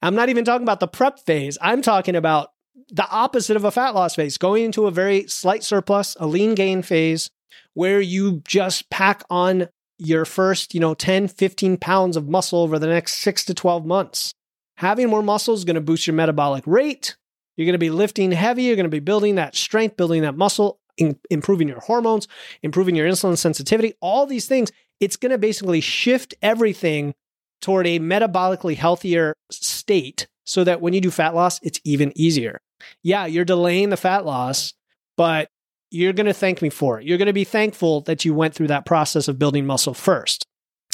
[0.00, 1.58] I'm not even talking about the prep phase.
[1.60, 2.52] I'm talking about
[2.90, 6.54] the opposite of a fat loss phase going into a very slight surplus a lean
[6.54, 7.30] gain phase
[7.74, 12.78] where you just pack on your first you know 10 15 pounds of muscle over
[12.78, 14.34] the next 6 to 12 months
[14.76, 17.16] having more muscle is going to boost your metabolic rate
[17.60, 18.62] you're going to be lifting heavy.
[18.62, 22.26] You're going to be building that strength, building that muscle, in, improving your hormones,
[22.62, 24.72] improving your insulin sensitivity, all these things.
[24.98, 27.12] It's going to basically shift everything
[27.60, 32.62] toward a metabolically healthier state so that when you do fat loss, it's even easier.
[33.02, 34.74] Yeah, you're delaying the fat loss,
[35.16, 35.48] but
[35.90, 37.06] you're going to thank me for it.
[37.06, 40.46] You're going to be thankful that you went through that process of building muscle first.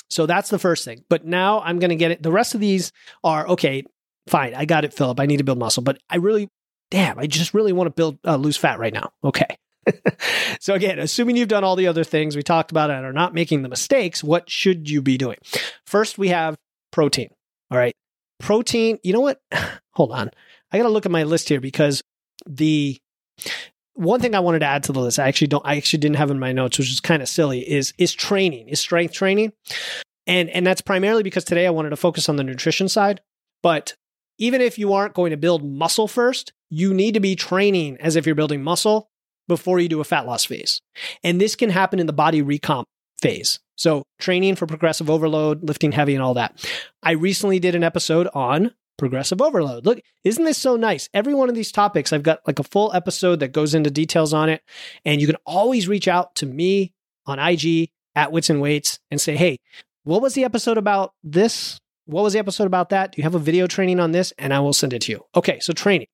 [0.09, 1.05] So that's the first thing.
[1.09, 2.23] But now I'm going to get it.
[2.23, 2.93] The rest of these
[3.25, 3.83] are okay,
[4.29, 4.55] fine.
[4.55, 5.21] I got it, Philip.
[5.21, 6.49] I need to build muscle, but I really
[6.91, 9.11] damn, I just really want to build uh, lose fat right now.
[9.25, 9.47] Okay.
[10.61, 13.35] so again, assuming you've done all the other things we talked about and are not
[13.35, 15.39] making the mistakes, what should you be doing?
[15.87, 16.57] First, we have
[16.91, 17.31] protein.
[17.71, 17.95] All right.
[18.41, 19.41] Protein, you know what?
[19.93, 20.31] Hold on.
[20.73, 22.03] I got to look at my list here because
[22.47, 22.99] the
[23.95, 26.17] one thing I wanted to add to the list, I actually don't I actually didn't
[26.17, 29.53] have in my notes, which is kind of silly, is is training, is strength training.
[30.27, 33.21] And and that's primarily because today I wanted to focus on the nutrition side,
[33.63, 33.95] but
[34.39, 38.17] even if you aren't going to build muscle first, you need to be training as
[38.17, 39.09] if you're building muscle
[39.49, 40.81] before you do a fat loss phase.
[41.23, 42.85] And this can happen in the body recomp
[43.21, 43.61] phase.
[43.77, 46.67] So, training for progressive overload, lifting heavy, and all that.
[47.03, 49.85] I recently did an episode on progressive overload.
[49.85, 51.09] Look, isn't this so nice?
[51.15, 54.33] Every one of these topics, I've got like a full episode that goes into details
[54.33, 54.63] on it.
[55.05, 56.93] And you can always reach out to me
[57.27, 59.59] on IG at Wits and Weights and say, hey,
[60.05, 61.81] what was the episode about this?
[62.07, 63.13] What was the episode about that?
[63.13, 64.33] Do you have a video training on this?
[64.39, 65.25] And I will send it to you.
[65.35, 66.07] Okay, so training.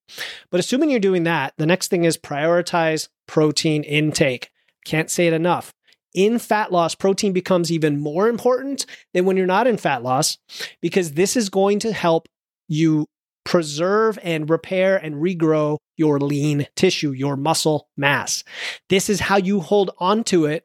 [0.51, 4.51] But assuming you're doing that, the next thing is prioritize protein intake.
[4.85, 5.75] Can't say it enough.
[6.15, 10.39] In fat loss, protein becomes even more important than when you're not in fat loss
[10.81, 12.29] because this is going to help
[12.73, 13.07] you
[13.45, 18.45] preserve and repair and regrow your lean tissue, your muscle mass.
[18.89, 20.65] This is how you hold on to it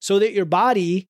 [0.00, 1.08] so that your body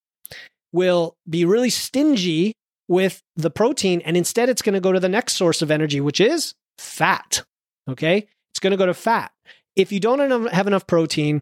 [0.72, 2.55] will be really stingy
[2.88, 4.00] with the protein.
[4.00, 7.44] And instead, it's going to go to the next source of energy, which is fat.
[7.88, 8.26] Okay.
[8.50, 9.31] It's going to go to fat.
[9.76, 11.40] If you don't have enough protein,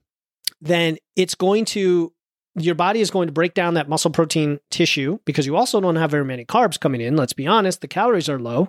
[0.60, 2.12] then it's going to,
[2.54, 5.96] your body is going to break down that muscle protein tissue because you also don't
[5.96, 7.16] have very many carbs coming in.
[7.16, 8.68] Let's be honest, the calories are low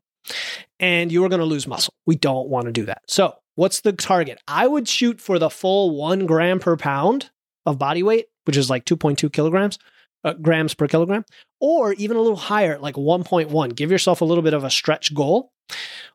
[0.80, 1.94] and you are going to lose muscle.
[2.06, 3.02] We don't want to do that.
[3.08, 4.40] So, what's the target?
[4.48, 7.30] I would shoot for the full one gram per pound
[7.66, 9.78] of body weight, which is like 2.2 kilograms,
[10.24, 11.26] uh, grams per kilogram,
[11.60, 13.76] or even a little higher, like 1.1.
[13.76, 15.52] Give yourself a little bit of a stretch goal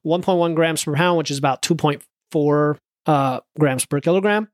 [0.04, 4.48] 1.1 grams per pound, which is about 2.4 uh, grams per kilogram.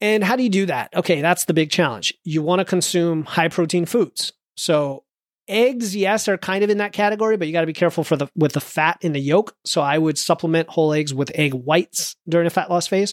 [0.00, 0.94] And how do you do that?
[0.94, 2.12] Okay, that's the big challenge.
[2.24, 4.32] You want to consume high protein foods.
[4.56, 5.04] So
[5.48, 8.16] eggs, yes, are kind of in that category, but you got to be careful for
[8.16, 9.54] the with the fat in the yolk.
[9.64, 13.12] So I would supplement whole eggs with egg whites during a fat loss phase.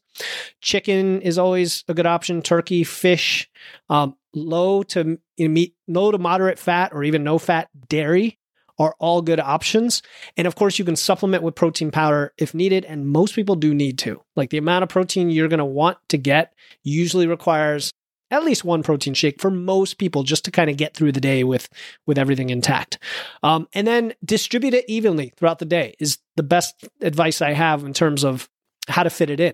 [0.62, 2.42] Chicken is always a good option.
[2.42, 3.50] Turkey, fish,
[3.90, 8.40] um, low to meat, low to moderate fat, or even no fat dairy
[8.80, 10.02] are all good options.
[10.36, 12.86] And of course, you can supplement with protein powder if needed.
[12.86, 14.22] And most people do need to.
[14.36, 17.92] Like the amount of protein you're going to want to get usually requires
[18.34, 21.22] at least one protein shake for most people just to kind of get through the
[21.22, 21.70] day with
[22.08, 22.98] with everything intact.
[23.44, 27.84] Um, and then distribute it evenly throughout the day is the best advice i have
[27.84, 28.50] in terms of
[28.88, 29.54] how to fit it in.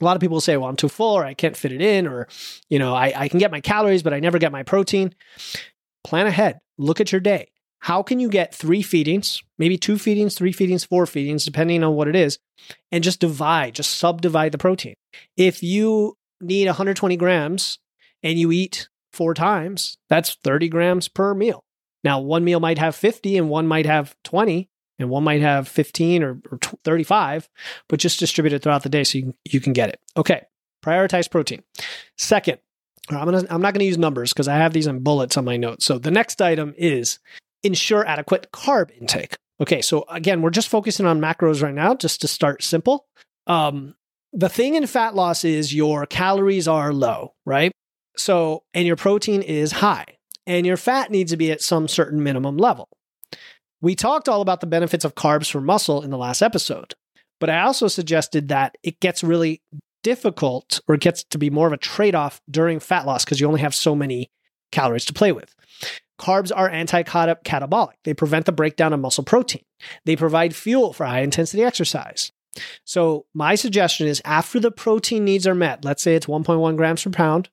[0.00, 2.06] A lot of people say well i'm too full or i can't fit it in
[2.06, 2.26] or
[2.70, 5.14] you know I, I can get my calories but i never get my protein.
[6.02, 6.60] Plan ahead.
[6.78, 7.50] Look at your day.
[7.80, 11.94] How can you get three feedings, maybe two feedings, three feedings, four feedings, depending on
[11.94, 12.38] what it is,
[12.90, 14.94] and just divide, just subdivide the protein?
[15.36, 17.78] If you need 120 grams
[18.24, 21.62] and you eat four times, that's 30 grams per meal.
[22.02, 25.68] Now, one meal might have 50 and one might have 20 and one might have
[25.68, 27.48] 15 or, or 35,
[27.88, 30.00] but just distribute it throughout the day so you can, you can get it.
[30.16, 30.42] Okay,
[30.84, 31.62] prioritize protein.
[32.18, 32.58] Second,
[33.10, 35.44] I'm, gonna, I'm not going to use numbers because I have these in bullets on
[35.44, 35.84] my notes.
[35.84, 37.18] So the next item is
[37.62, 39.36] ensure adequate carb intake.
[39.60, 43.06] Okay, so again, we're just focusing on macros right now, just to start simple.
[43.46, 43.94] Um,
[44.32, 47.72] the thing in fat loss is your calories are low, right?
[48.16, 50.06] So, and your protein is high,
[50.46, 52.88] and your fat needs to be at some certain minimum level.
[53.80, 56.94] We talked all about the benefits of carbs for muscle in the last episode,
[57.40, 59.62] but I also suggested that it gets really
[60.02, 63.40] difficult or it gets to be more of a trade off during fat loss because
[63.40, 64.30] you only have so many
[64.70, 65.54] calories to play with.
[66.18, 67.94] Carbs are anti-catabolic.
[68.04, 69.64] They prevent the breakdown of muscle protein.
[70.04, 72.32] They provide fuel for high intensity exercise.
[72.84, 77.02] So my suggestion is after the protein needs are met, let's say it's 1.1 grams
[77.02, 77.48] per pound,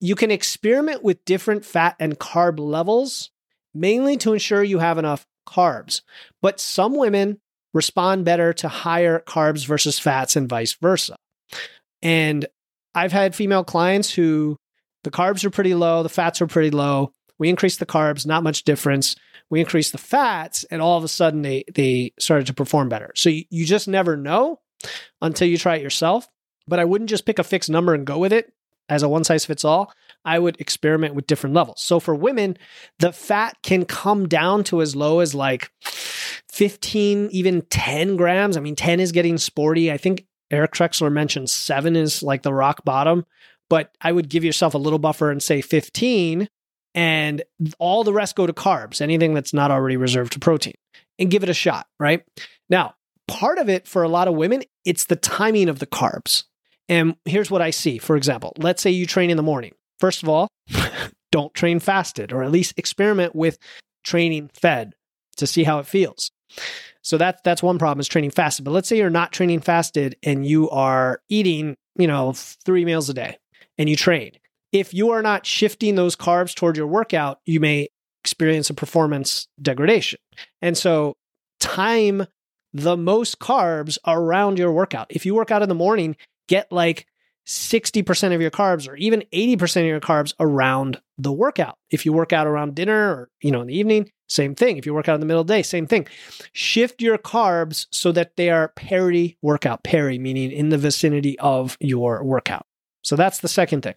[0.00, 3.30] you can experiment with different fat and carb levels,
[3.74, 6.02] mainly to ensure you have enough carbs.
[6.42, 7.40] But some women
[7.72, 11.16] respond better to higher carbs versus fats and vice versa.
[12.02, 12.46] And
[12.94, 14.56] I've had female clients who
[15.04, 18.42] the carbs are pretty low, the fats are pretty low, we increased the carbs, not
[18.42, 19.16] much difference.
[19.50, 23.12] We increased the fats, and all of a sudden they they started to perform better.
[23.14, 24.60] So you, you just never know
[25.22, 26.28] until you try it yourself.
[26.66, 28.52] But I wouldn't just pick a fixed number and go with it
[28.88, 29.92] as a one size fits all.
[30.24, 31.80] I would experiment with different levels.
[31.80, 32.56] So for women,
[32.98, 35.70] the fat can come down to as low as like
[36.50, 38.56] 15, even 10 grams.
[38.56, 39.92] I mean, 10 is getting sporty.
[39.92, 43.24] I think Eric Trexler mentioned seven is like the rock bottom,
[43.68, 46.48] but I would give yourself a little buffer and say 15
[46.94, 47.42] and
[47.78, 50.74] all the rest go to carbs, anything that's not already reserved to protein,
[51.18, 52.24] and give it a shot, right?
[52.70, 52.94] Now,
[53.28, 56.44] part of it for a lot of women, it's the timing of the carbs.
[56.88, 57.98] And here's what I see.
[57.98, 59.74] For example, let's say you train in the morning.
[59.98, 60.48] First of all,
[61.32, 63.58] don't train fasted, or at least experiment with
[64.04, 64.94] training fed
[65.36, 66.30] to see how it feels.
[67.02, 68.64] So that's that's one problem is training fasted.
[68.64, 73.08] But let's say you're not training fasted and you are eating, you know, three meals
[73.08, 73.38] a day
[73.78, 74.32] and you train
[74.72, 77.88] if you are not shifting those carbs toward your workout, you may
[78.22, 80.18] experience a performance degradation.
[80.60, 81.14] And so,
[81.60, 82.26] time
[82.72, 85.06] the most carbs around your workout.
[85.08, 86.16] If you work out in the morning,
[86.48, 87.06] get like
[87.46, 91.78] 60% of your carbs or even 80% of your carbs around the workout.
[91.90, 94.76] If you work out around dinner or, you know, in the evening, same thing.
[94.76, 96.08] If you work out in the middle of the day, same thing.
[96.52, 101.76] Shift your carbs so that they are parity workout, peri meaning in the vicinity of
[101.80, 102.66] your workout.
[103.02, 103.94] So that's the second thing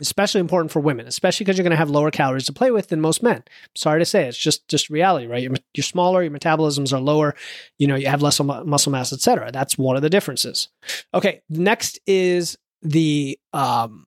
[0.00, 2.88] especially important for women, especially because you're going to have lower calories to play with
[2.88, 3.42] than most men.
[3.74, 5.42] Sorry to say, it's just just reality, right?
[5.42, 7.34] You're, you're smaller, your metabolisms are lower,
[7.78, 9.50] you know, you have less muscle mass, etc.
[9.52, 10.68] That's one of the differences.
[11.14, 14.06] Okay, next is the um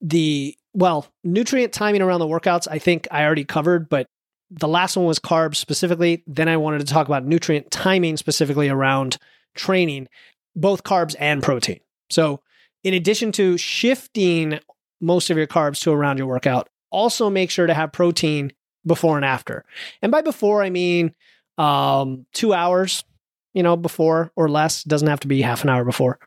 [0.00, 2.66] the well, nutrient timing around the workouts.
[2.68, 4.08] I think I already covered, but
[4.50, 6.22] the last one was carbs specifically.
[6.26, 9.18] Then I wanted to talk about nutrient timing specifically around
[9.54, 10.08] training,
[10.54, 11.80] both carbs and protein.
[12.10, 12.40] So,
[12.82, 14.58] in addition to shifting
[15.04, 16.68] most of your carbs to around your workout.
[16.90, 18.52] Also, make sure to have protein
[18.86, 19.64] before and after.
[20.02, 21.14] And by before, I mean
[21.58, 23.04] um, two hours,
[23.52, 24.82] you know, before or less.
[24.84, 26.18] Doesn't have to be half an hour before.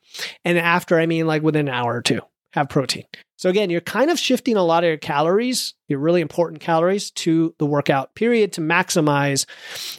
[0.44, 2.22] And after, I mean like within an hour or two,
[2.54, 3.06] have protein.
[3.38, 7.12] So again, you're kind of shifting a lot of your calories, your really important calories,
[7.12, 9.46] to the workout period to maximize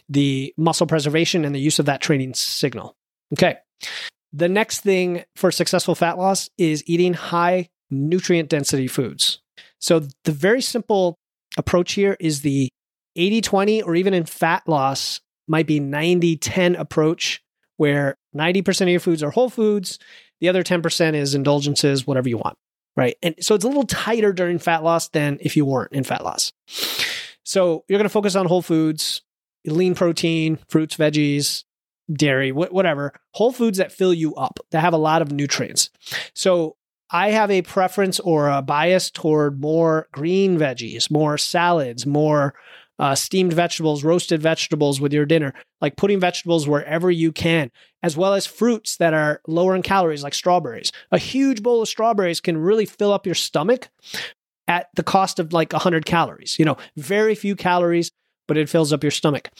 [0.08, 2.96] the muscle preservation and the use of that training signal.
[3.32, 3.56] Okay.
[4.32, 9.40] The next thing for successful fat loss is eating high nutrient density foods.
[9.78, 11.16] So the very simple
[11.56, 12.68] approach here is the
[13.16, 17.42] 80 20 or even in fat loss might be 90 10 approach
[17.76, 19.98] where 90% of your foods are whole foods,
[20.40, 22.56] the other 10% is indulgences, whatever you want,
[22.96, 23.16] right?
[23.22, 26.24] And so it's a little tighter during fat loss than if you weren't in fat
[26.24, 26.52] loss.
[27.44, 29.22] So you're going to focus on whole foods,
[29.64, 31.64] lean protein, fruits, veggies,
[32.12, 35.90] dairy, wh- whatever, whole foods that fill you up, that have a lot of nutrients.
[36.34, 36.76] So
[37.10, 42.54] I have a preference or a bias toward more green veggies, more salads, more
[42.98, 47.70] uh, steamed vegetables, roasted vegetables with your dinner, like putting vegetables wherever you can,
[48.02, 50.92] as well as fruits that are lower in calories, like strawberries.
[51.10, 53.88] A huge bowl of strawberries can really fill up your stomach
[54.66, 56.58] at the cost of like 100 calories.
[56.58, 58.10] You know, very few calories,
[58.46, 59.50] but it fills up your stomach.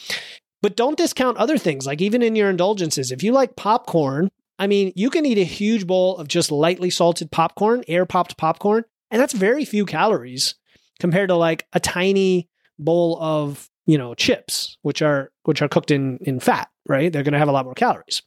[0.61, 3.13] But don't discount other things, like even in your indulgences.
[3.13, 4.29] If you like popcorn,
[4.59, 8.37] I mean, you can eat a huge bowl of just lightly salted popcorn, air popped
[8.37, 10.55] popcorn, and that's very few calories
[10.99, 12.49] compared to like a tiny
[12.79, 17.13] bowl of, you know, chips, which are which are cooked in in fat, right?
[17.13, 18.23] They're going to have a lot more calories.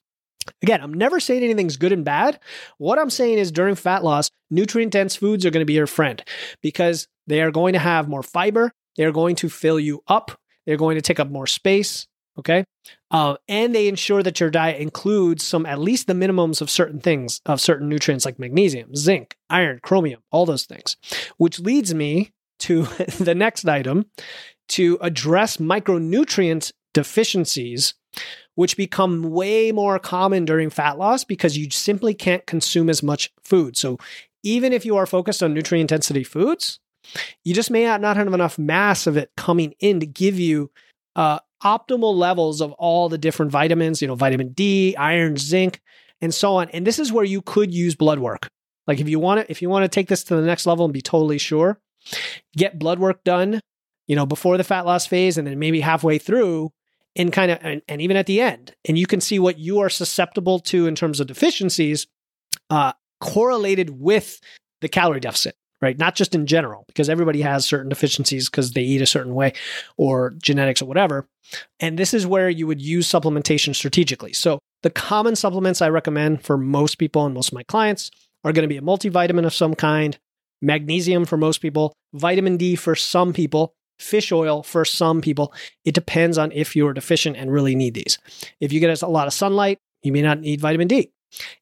[0.63, 2.39] Again, I'm never saying anything's good and bad.
[2.77, 5.87] What I'm saying is during fat loss, nutrient dense foods are going to be your
[5.87, 6.23] friend
[6.63, 10.31] because they are going to have more fiber, they're going to fill you up,
[10.65, 12.07] they're going to take up more space,
[12.39, 12.65] okay?
[13.11, 16.99] Uh, and they ensure that your diet includes some, at least the minimums of certain
[16.99, 20.95] things, of certain nutrients like magnesium, zinc, iron, chromium, all those things.
[21.37, 22.83] Which leads me to
[23.19, 24.05] the next item
[24.69, 27.93] to address micronutrient deficiencies,
[28.55, 33.31] which become way more common during fat loss because you simply can't consume as much
[33.43, 33.75] food.
[33.77, 33.97] So,
[34.43, 36.79] even if you are focused on nutrient intensity foods,
[37.43, 40.71] you just may not have enough mass of it coming in to give you
[41.15, 45.81] uh, optimal levels of all the different vitamins, you know, vitamin D, iron, zinc,
[46.21, 46.69] and so on.
[46.69, 48.49] And this is where you could use blood work.
[48.87, 50.85] Like if you want to, if you want to take this to the next level
[50.85, 51.79] and be totally sure,
[52.55, 53.61] get blood work done,
[54.07, 56.71] you know, before the fat loss phase and then maybe halfway through
[57.15, 58.73] and kind of, and, and even at the end.
[58.87, 62.07] And you can see what you are susceptible to in terms of deficiencies
[62.69, 64.39] uh, correlated with
[64.81, 65.97] the calorie deficit right?
[65.97, 69.53] Not just in general, because everybody has certain deficiencies because they eat a certain way
[69.97, 71.27] or genetics or whatever.
[71.79, 74.33] And this is where you would use supplementation strategically.
[74.33, 78.09] So, the common supplements I recommend for most people and most of my clients
[78.43, 80.17] are going to be a multivitamin of some kind,
[80.61, 85.53] magnesium for most people, vitamin D for some people, fish oil for some people.
[85.85, 88.17] It depends on if you're deficient and really need these.
[88.59, 91.11] If you get a lot of sunlight, you may not need vitamin D.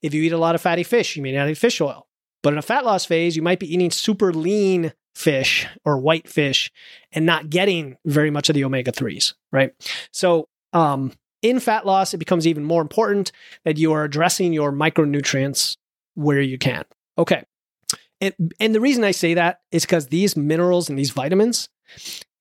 [0.01, 2.07] If you eat a lot of fatty fish, you may not need fish oil.
[2.41, 6.27] But in a fat loss phase, you might be eating super lean fish or white
[6.27, 6.71] fish
[7.11, 9.73] and not getting very much of the omega 3s, right?
[10.11, 11.11] So, um,
[11.41, 13.31] in fat loss, it becomes even more important
[13.63, 15.77] that you are addressing your micronutrients
[16.15, 16.83] where you can.
[17.17, 17.43] Okay.
[18.21, 21.69] And, and the reason I say that is because these minerals and these vitamins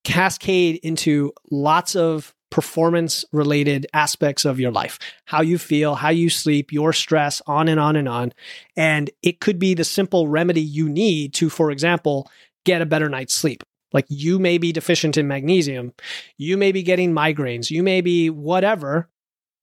[0.05, 6.31] cascade into lots of performance related aspects of your life how you feel, how you
[6.31, 8.33] sleep, your stress, on and on and on.
[8.77, 12.31] And it could be the simple remedy you need to, for example,
[12.65, 13.63] get a better night's sleep.
[13.93, 15.95] Like you may be deficient in magnesium,
[16.37, 19.09] you may be getting migraines, you may be whatever,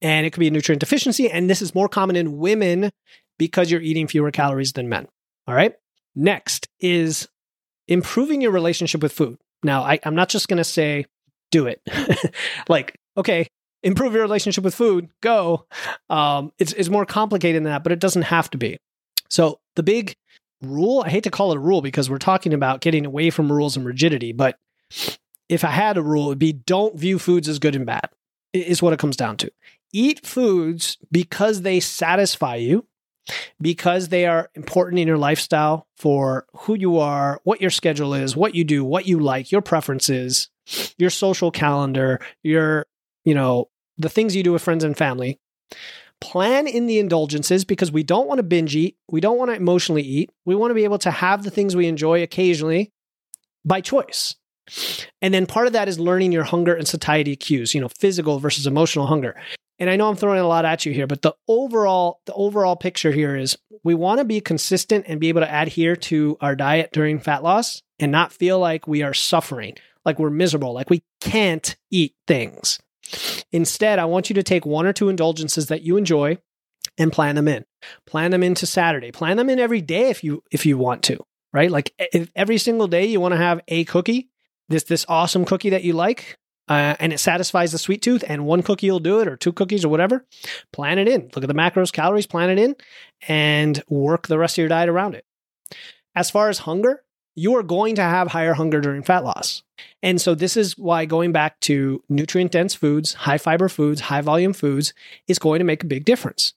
[0.02, 1.30] and it could be a nutrient deficiency.
[1.30, 2.90] And this is more common in women
[3.38, 5.06] because you're eating fewer calories than men.
[5.46, 5.74] All right.
[6.14, 7.28] Next is
[7.86, 9.38] improving your relationship with food.
[9.62, 11.06] Now, I, am not just going to say
[11.56, 11.80] do it.
[12.68, 13.48] like, okay,
[13.82, 15.66] improve your relationship with food, go.
[16.10, 18.78] Um, it's, it's more complicated than that, but it doesn't have to be.
[19.28, 20.16] So, the big
[20.62, 23.50] rule, I hate to call it a rule because we're talking about getting away from
[23.50, 24.58] rules and rigidity, but
[25.48, 28.08] if I had a rule, it would be don't view foods as good and bad,
[28.52, 29.50] is what it comes down to.
[29.92, 32.86] Eat foods because they satisfy you
[33.60, 38.36] because they are important in your lifestyle for who you are, what your schedule is,
[38.36, 40.48] what you do, what you like, your preferences,
[40.98, 42.86] your social calendar, your,
[43.24, 45.38] you know, the things you do with friends and family.
[46.20, 48.96] Plan in the indulgences because we don't want to binge eat.
[49.10, 50.30] We don't want to emotionally eat.
[50.46, 52.92] We want to be able to have the things we enjoy occasionally
[53.64, 54.34] by choice.
[55.20, 58.38] And then part of that is learning your hunger and satiety cues, you know, physical
[58.38, 59.36] versus emotional hunger
[59.78, 62.76] and I know I'm throwing a lot at you here, but the overall the overall
[62.76, 66.56] picture here is we want to be consistent and be able to adhere to our
[66.56, 69.74] diet during fat loss and not feel like we are suffering,
[70.06, 72.78] like we're miserable, like we can't eat things.
[73.52, 76.38] Instead, I want you to take one or two indulgences that you enjoy
[76.96, 77.64] and plan them in.
[78.06, 79.12] Plan them into Saturday.
[79.12, 81.18] Plan them in every day if you if you want to,
[81.52, 81.70] right?
[81.70, 84.30] Like if every single day you want to have a cookie,
[84.68, 86.38] this this awesome cookie that you like,
[86.68, 89.52] uh, and it satisfies the sweet tooth, and one cookie will do it, or two
[89.52, 90.24] cookies, or whatever,
[90.72, 91.30] plan it in.
[91.34, 92.76] Look at the macros, calories, plan it in,
[93.28, 95.24] and work the rest of your diet around it.
[96.14, 97.02] As far as hunger,
[97.34, 99.62] you are going to have higher hunger during fat loss.
[100.02, 104.20] And so this is why going back to nutrient dense foods, high fiber foods, high
[104.20, 104.94] volume foods
[105.28, 106.54] is going to make a big difference.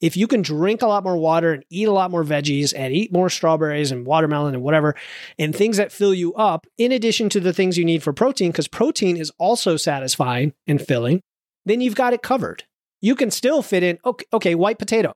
[0.00, 2.92] If you can drink a lot more water and eat a lot more veggies and
[2.92, 4.96] eat more strawberries and watermelon and whatever,
[5.38, 8.50] and things that fill you up, in addition to the things you need for protein,
[8.50, 11.20] because protein is also satisfying and filling,
[11.66, 12.64] then you've got it covered.
[13.00, 15.12] You can still fit in, okay, okay white potato.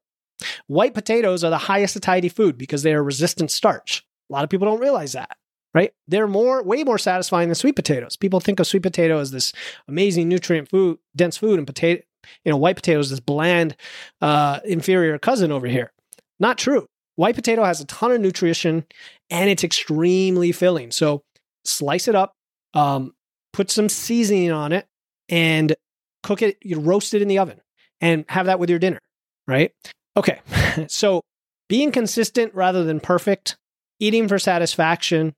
[0.67, 4.05] White potatoes are the highest satiety food because they are resistant starch.
[4.31, 5.37] A lot of people don't realize that,
[5.75, 5.93] right?
[6.07, 8.17] They're more, way more satisfying than sweet potatoes.
[8.17, 9.53] People think of sweet potato as this
[9.89, 12.03] amazing nutrient food, dense food, and potato,
[12.45, 13.77] you know, white potato is this bland,
[14.23, 15.93] uh, inferior cousin over here.
[16.39, 16.87] Not true.
[17.17, 18.85] White potato has a ton of nutrition
[19.31, 20.91] and it's extremely filling.
[20.91, 21.23] So
[21.65, 22.35] slice it up,
[22.73, 23.15] um,
[23.53, 24.87] put some seasoning on it,
[25.29, 25.75] and
[26.23, 26.59] cook it.
[26.63, 27.61] You roast it in the oven
[28.01, 29.01] and have that with your dinner,
[29.47, 29.73] right?
[30.17, 30.41] Okay,
[30.89, 31.23] so
[31.69, 33.57] being consistent rather than perfect,
[34.01, 35.35] eating for satisfaction,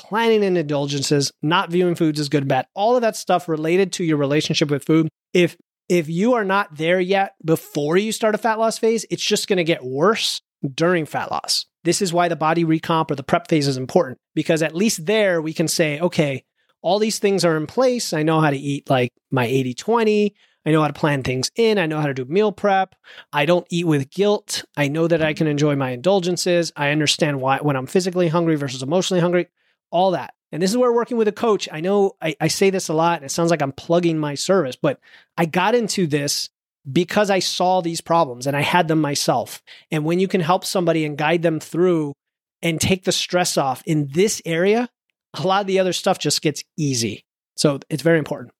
[0.00, 3.92] planning and indulgences, not viewing foods as good and bad, all of that stuff related
[3.94, 5.08] to your relationship with food.
[5.34, 5.56] If
[5.88, 9.48] if you are not there yet before you start a fat loss phase, it's just
[9.48, 10.40] going to get worse
[10.74, 11.66] during fat loss.
[11.82, 15.06] This is why the body recomp or the prep phase is important because at least
[15.06, 16.44] there we can say, okay,
[16.80, 18.12] all these things are in place.
[18.12, 20.34] I know how to eat like my 80 20.
[20.66, 21.78] I know how to plan things in.
[21.78, 22.94] I know how to do meal prep.
[23.32, 24.64] I don't eat with guilt.
[24.76, 26.72] I know that I can enjoy my indulgences.
[26.76, 29.48] I understand why when I'm physically hungry versus emotionally hungry,
[29.90, 30.34] all that.
[30.52, 32.94] And this is where working with a coach, I know I, I say this a
[32.94, 34.98] lot and it sounds like I'm plugging my service, but
[35.36, 36.48] I got into this
[36.90, 39.62] because I saw these problems and I had them myself.
[39.90, 42.14] And when you can help somebody and guide them through
[42.62, 44.88] and take the stress off in this area,
[45.34, 47.24] a lot of the other stuff just gets easy.
[47.56, 48.52] So it's very important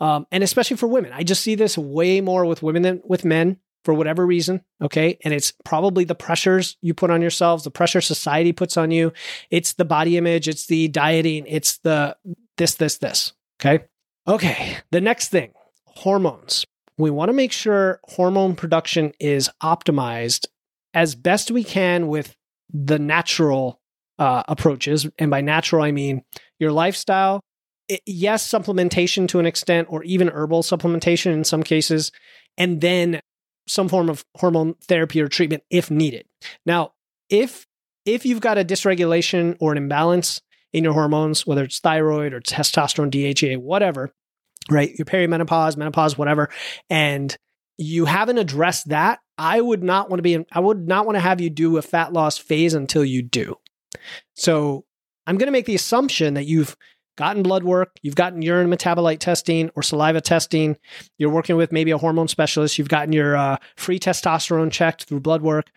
[0.00, 1.12] um, and especially for women.
[1.12, 4.62] I just see this way more with women than with men for whatever reason.
[4.82, 5.18] Okay.
[5.24, 9.12] And it's probably the pressures you put on yourselves, the pressure society puts on you.
[9.50, 12.16] It's the body image, it's the dieting, it's the
[12.56, 13.32] this, this, this.
[13.60, 13.84] Okay.
[14.28, 14.76] Okay.
[14.90, 15.52] The next thing
[15.86, 16.64] hormones.
[16.98, 20.46] We want to make sure hormone production is optimized
[20.92, 22.36] as best we can with
[22.72, 23.80] the natural
[24.18, 25.06] uh, approaches.
[25.18, 26.22] And by natural, I mean
[26.58, 27.40] your lifestyle,
[28.06, 32.12] yes, supplementation to an extent, or even herbal supplementation in some cases,
[32.58, 33.20] and then
[33.70, 36.26] some form of hormone therapy or treatment if needed.
[36.66, 36.92] Now,
[37.28, 37.66] if
[38.04, 40.40] if you've got a dysregulation or an imbalance
[40.72, 44.12] in your hormones, whether it's thyroid or testosterone, DHEA, whatever,
[44.70, 44.92] right?
[44.96, 46.50] Your perimenopause, menopause, whatever,
[46.88, 47.36] and
[47.78, 51.20] you haven't addressed that, I would not want to be I would not want to
[51.20, 53.56] have you do a fat loss phase until you do.
[54.34, 54.84] So
[55.26, 56.76] I'm going to make the assumption that you've
[57.20, 60.74] gotten blood work, you've gotten urine metabolite testing or saliva testing,
[61.18, 65.20] you're working with maybe a hormone specialist, you've gotten your uh, free testosterone checked through
[65.20, 65.70] blood work,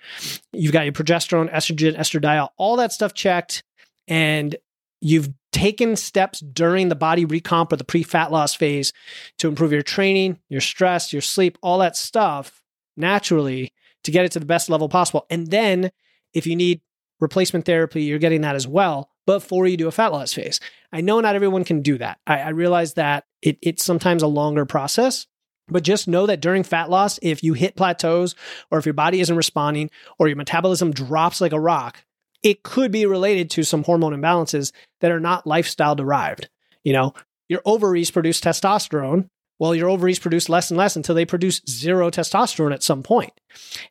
[0.53, 3.61] you've got your progesterone, estrogen, estradiol, all that stuff checked,
[4.07, 4.55] and
[5.01, 8.93] you've taken steps during the body recomp or the pre fat loss phase
[9.37, 12.61] to improve your training, your stress, your sleep, all that stuff
[12.95, 13.73] naturally
[14.05, 15.25] to get it to the best level possible.
[15.29, 15.91] And then
[16.33, 16.79] if you need
[17.19, 20.59] replacement therapy, you're getting that as well before you do a fat loss phase.
[20.91, 22.19] I know not everyone can do that.
[22.28, 25.28] I, I realize that it, it's sometimes a longer process,
[25.67, 28.36] but just know that during fat loss, if you hit plateaus
[28.69, 32.03] or if your body isn't responding or your metabolism drops like a rock,
[32.41, 36.49] it could be related to some hormone imbalances that are not lifestyle derived.
[36.84, 37.13] You know,
[37.47, 39.30] your ovaries produce testosterone.
[39.59, 43.32] Well, your ovaries produce less and less until they produce zero testosterone at some point.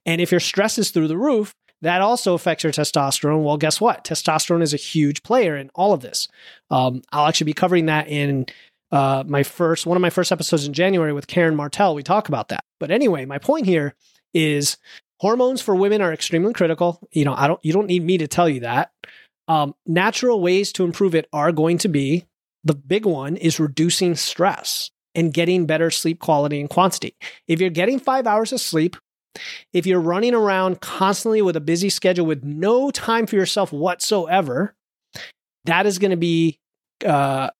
[0.05, 3.43] And if your stress is through the roof, that also affects your testosterone.
[3.43, 4.05] Well, guess what?
[4.05, 6.29] Testosterone is a huge player in all of this.
[6.71, 8.47] Um, I'll actually be covering that in
[8.91, 11.95] uh, my first one of my first episodes in January with Karen Martel.
[11.95, 12.65] We talk about that.
[12.79, 13.95] But anyway, my point here
[14.33, 14.77] is
[15.21, 17.01] hormones for women are extremely critical.
[17.11, 18.93] You know, I don't you don't need me to tell you that.
[19.49, 22.27] Um, natural ways to improve it are going to be
[22.65, 27.17] the big one is reducing stress and getting better sleep quality and quantity.
[27.49, 28.97] If you're getting five hours of sleep,
[29.73, 34.75] if you're running around constantly with a busy schedule with no time for yourself whatsoever,
[35.65, 36.59] that is going to be
[37.07, 37.51] uh,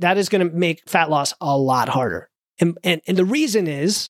[0.00, 2.28] that is going to make fat loss a lot harder.
[2.60, 4.08] And, and and the reason is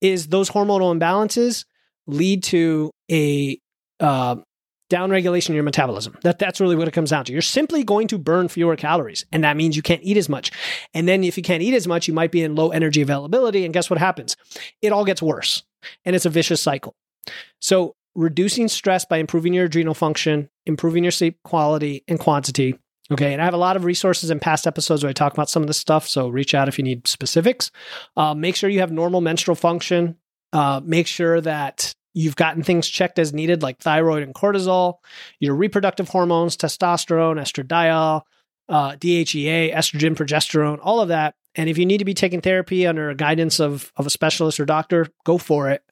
[0.00, 1.64] is those hormonal imbalances
[2.06, 3.58] lead to a
[4.00, 4.36] uh,
[4.90, 6.16] downregulation in your metabolism.
[6.22, 7.32] That that's really what it comes down to.
[7.32, 10.50] You're simply going to burn fewer calories, and that means you can't eat as much.
[10.92, 13.64] And then if you can't eat as much, you might be in low energy availability.
[13.64, 14.36] And guess what happens?
[14.82, 15.62] It all gets worse
[16.04, 16.94] and it's a vicious cycle.
[17.60, 22.78] So, reducing stress by improving your adrenal function, improving your sleep quality and quantity.
[23.10, 23.32] Okay.
[23.32, 25.62] And I have a lot of resources in past episodes where I talk about some
[25.62, 26.06] of this stuff.
[26.08, 27.70] So, reach out if you need specifics.
[28.16, 30.16] Uh, make sure you have normal menstrual function.
[30.52, 34.98] Uh, make sure that you've gotten things checked as needed, like thyroid and cortisol,
[35.40, 38.22] your reproductive hormones, testosterone, estradiol,
[38.68, 41.34] uh, DHEA, estrogen, progesterone, all of that.
[41.54, 44.64] And if you need to be taking therapy under guidance of, of a specialist or
[44.64, 45.82] doctor, go for it.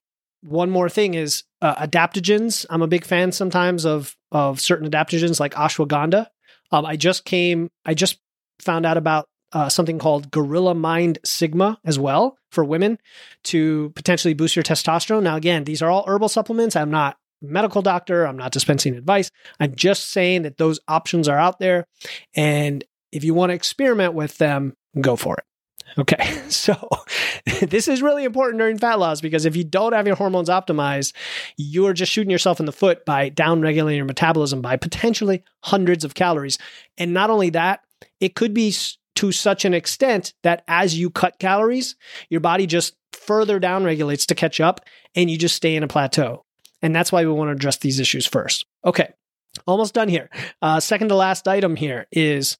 [0.42, 2.66] One more thing is uh, adaptogens.
[2.68, 6.26] I'm a big fan sometimes of of certain adaptogens like ashwagandha.
[6.72, 8.18] Um, I just came, I just
[8.58, 12.98] found out about uh, something called Gorilla Mind Sigma as well for women
[13.44, 15.22] to potentially boost your testosterone.
[15.22, 16.74] Now, again, these are all herbal supplements.
[16.74, 18.24] I'm not medical doctor.
[18.26, 19.30] I'm not dispensing advice.
[19.60, 21.86] I'm just saying that those options are out there.
[22.34, 25.44] And if you want to experiment with them, go for it.
[25.98, 26.88] Okay, so
[27.62, 31.14] this is really important during fat loss because if you don't have your hormones optimized,
[31.56, 36.04] you are just shooting yourself in the foot by downregulating your metabolism by potentially hundreds
[36.04, 36.58] of calories.
[36.98, 37.80] And not only that,
[38.20, 38.74] it could be
[39.16, 41.96] to such an extent that as you cut calories,
[42.30, 44.80] your body just further downregulates to catch up
[45.14, 46.44] and you just stay in a plateau.
[46.80, 48.66] And that's why we want to address these issues first.
[48.84, 49.12] Okay,
[49.66, 50.28] almost done here.
[50.60, 52.56] Uh, second to last item here is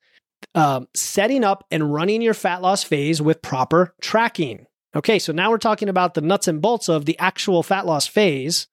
[0.54, 4.66] um, setting up and running your fat loss phase with proper tracking.
[4.94, 8.06] Okay, so now we're talking about the nuts and bolts of the actual fat loss
[8.06, 8.68] phase.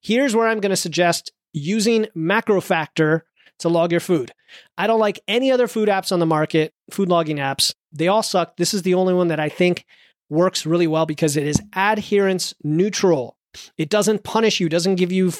[0.00, 3.22] Here's where I'm going to suggest using MacroFactor
[3.60, 4.32] to log your food.
[4.76, 7.74] I don't like any other food apps on the market, food logging apps.
[7.92, 8.56] They all suck.
[8.56, 9.84] This is the only one that I think
[10.28, 13.36] works really well because it is adherence neutral.
[13.78, 15.32] It doesn't punish you, doesn't give you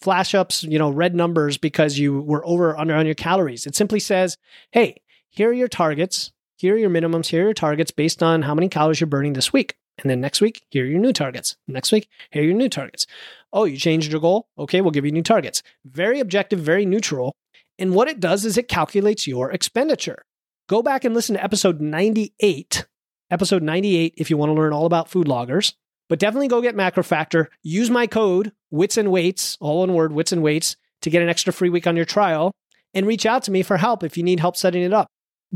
[0.00, 3.66] flash ups, you know, red numbers because you were over under on your calories.
[3.66, 4.36] It simply says,
[4.72, 4.96] "Hey,
[5.38, 6.32] here are your targets.
[6.56, 7.28] Here are your minimums.
[7.28, 9.76] Here are your targets based on how many calories you're burning this week.
[10.02, 11.56] And then next week, here are your new targets.
[11.68, 13.06] Next week, here are your new targets.
[13.52, 14.48] Oh, you changed your goal?
[14.58, 15.62] Okay, we'll give you new targets.
[15.84, 17.36] Very objective, very neutral.
[17.78, 20.24] And what it does is it calculates your expenditure.
[20.68, 22.88] Go back and listen to episode 98,
[23.30, 25.72] episode 98, if you want to learn all about food loggers.
[26.08, 27.46] But definitely go get MacroFactor.
[27.62, 31.28] Use my code, Wits and Weights, all one word, Wits and Weights, to get an
[31.28, 32.50] extra free week on your trial.
[32.92, 35.06] And reach out to me for help if you need help setting it up.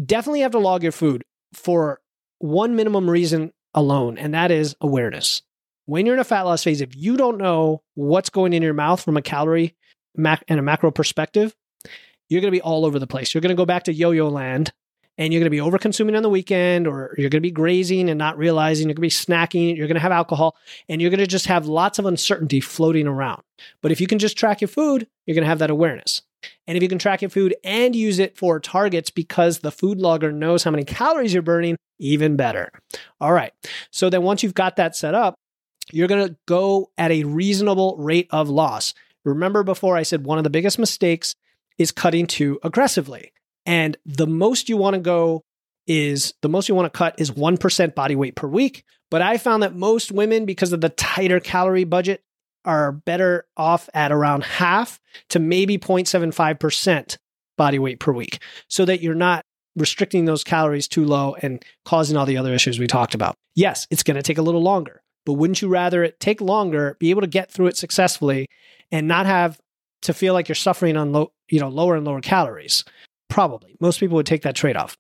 [0.01, 1.23] Definitely have to log your food
[1.53, 2.01] for
[2.39, 5.43] one minimum reason alone, and that is awareness.
[5.87, 8.75] When you're in a fat loss phase, if you don't know what's going in your
[8.75, 9.75] mouth from a calorie
[10.17, 11.55] mac- and a macro perspective,
[12.29, 13.35] you're going to be all over the place.
[13.35, 14.73] You're going to go back to yo yo land
[15.19, 17.51] and you're going to be over consuming on the weekend or you're going to be
[17.51, 20.57] grazing and not realizing you're going to be snacking you're going to have alcohol
[20.89, 23.43] and you're going to just have lots of uncertainty floating around
[23.83, 26.23] but if you can just track your food you're going to have that awareness
[26.67, 29.99] and if you can track your food and use it for targets because the food
[29.99, 32.71] logger knows how many calories you're burning even better.
[33.21, 33.53] All right.
[33.91, 35.35] So then once you've got that set up
[35.91, 38.95] you're going to go at a reasonable rate of loss.
[39.25, 41.35] Remember before i said one of the biggest mistakes
[41.79, 43.33] is cutting too aggressively.
[43.65, 45.43] And the most you want to go
[45.87, 48.85] is the most you want to cut is 1% body weight per week.
[49.11, 52.23] But I found that most women, because of the tighter calorie budget,
[52.65, 55.01] are better off at around half
[55.31, 57.19] to maybe 0.75%
[57.57, 59.45] body weight per week so that you're not
[59.77, 63.35] restricting those calories too low and causing all the other issues we talked about.
[63.55, 66.97] Yes, it's going to take a little longer, but wouldn't you rather it take longer,
[66.99, 68.47] be able to get through it successfully
[68.91, 69.59] and not have
[70.03, 72.85] to feel like you're suffering on low, you know, lower and lower calories?
[73.29, 73.77] Probably.
[73.81, 74.97] Most people would take that trade off.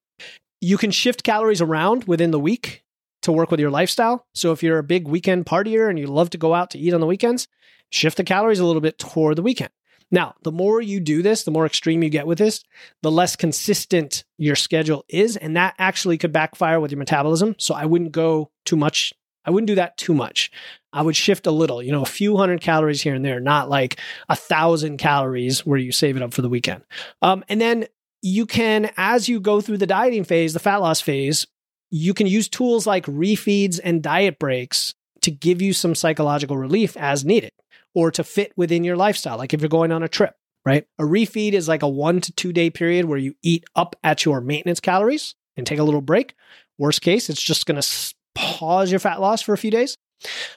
[0.60, 2.82] You can shift calories around within the week
[3.22, 4.26] to work with your lifestyle.
[4.34, 6.94] So if you're a big weekend partier and you love to go out to eat
[6.94, 7.48] on the weekends,
[7.90, 9.70] shift the calories a little bit toward the weekend.
[10.10, 12.62] Now, the more you do this, the more extreme you get with this,
[13.00, 15.38] the less consistent your schedule is.
[15.38, 17.54] And that actually could backfire with your metabolism.
[17.58, 19.14] So I wouldn't go too much.
[19.44, 20.50] I wouldn't do that too much.
[20.92, 23.70] I would shift a little, you know, a few hundred calories here and there, not
[23.70, 23.98] like
[24.28, 26.82] a thousand calories where you save it up for the weekend.
[27.22, 27.86] Um, and then
[28.20, 31.46] you can, as you go through the dieting phase, the fat loss phase,
[31.92, 36.96] you can use tools like refeeds and diet breaks to give you some psychological relief
[36.96, 37.52] as needed
[37.94, 39.36] or to fit within your lifestyle.
[39.36, 40.34] Like if you're going on a trip,
[40.64, 40.86] right?
[40.98, 44.24] A refeed is like a one to two day period where you eat up at
[44.24, 46.34] your maintenance calories and take a little break.
[46.78, 49.98] Worst case, it's just going to pause your fat loss for a few days.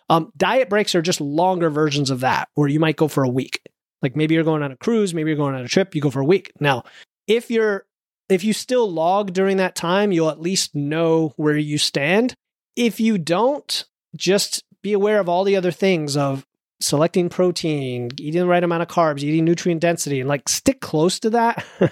[0.09, 3.29] Um, diet breaks are just longer versions of that, where you might go for a
[3.29, 3.61] week.
[4.01, 6.11] Like maybe you're going on a cruise, maybe you're going on a trip, you go
[6.11, 6.53] for a week.
[6.61, 6.83] Now,
[7.27, 7.85] if you're
[8.29, 12.33] if you still log during that time, you'll at least know where you stand.
[12.75, 16.45] If you don't, just be aware of all the other things of
[16.81, 21.19] selecting protein, eating the right amount of carbs, eating nutrient density, and like stick close
[21.19, 21.65] to that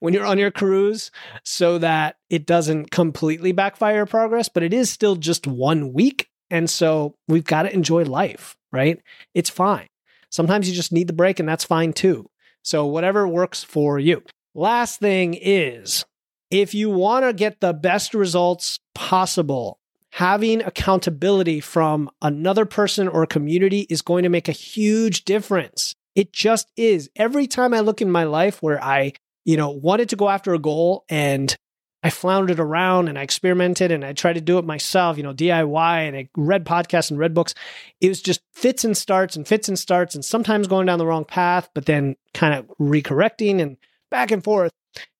[0.00, 1.10] when you're on your cruise
[1.44, 6.28] so that it doesn't completely backfire progress, but it is still just one week.
[6.50, 9.00] And so we've got to enjoy life, right?
[9.34, 9.86] It's fine.
[10.30, 12.28] Sometimes you just need the break, and that's fine too.
[12.62, 14.22] So, whatever works for you.
[14.54, 16.04] Last thing is
[16.50, 19.78] if you want to get the best results possible,
[20.10, 25.94] having accountability from another person or community is going to make a huge difference.
[26.14, 27.08] It just is.
[27.16, 30.54] Every time I look in my life where I you know, wanted to go after
[30.54, 31.56] a goal and
[32.04, 35.34] I floundered around and I experimented and I tried to do it myself, you know,
[35.34, 37.54] DIY and I read podcasts and read books.
[38.00, 41.06] It was just fits and starts and fits and starts and sometimes going down the
[41.06, 43.76] wrong path, but then kind of recorrecting and
[44.12, 44.70] back and forth.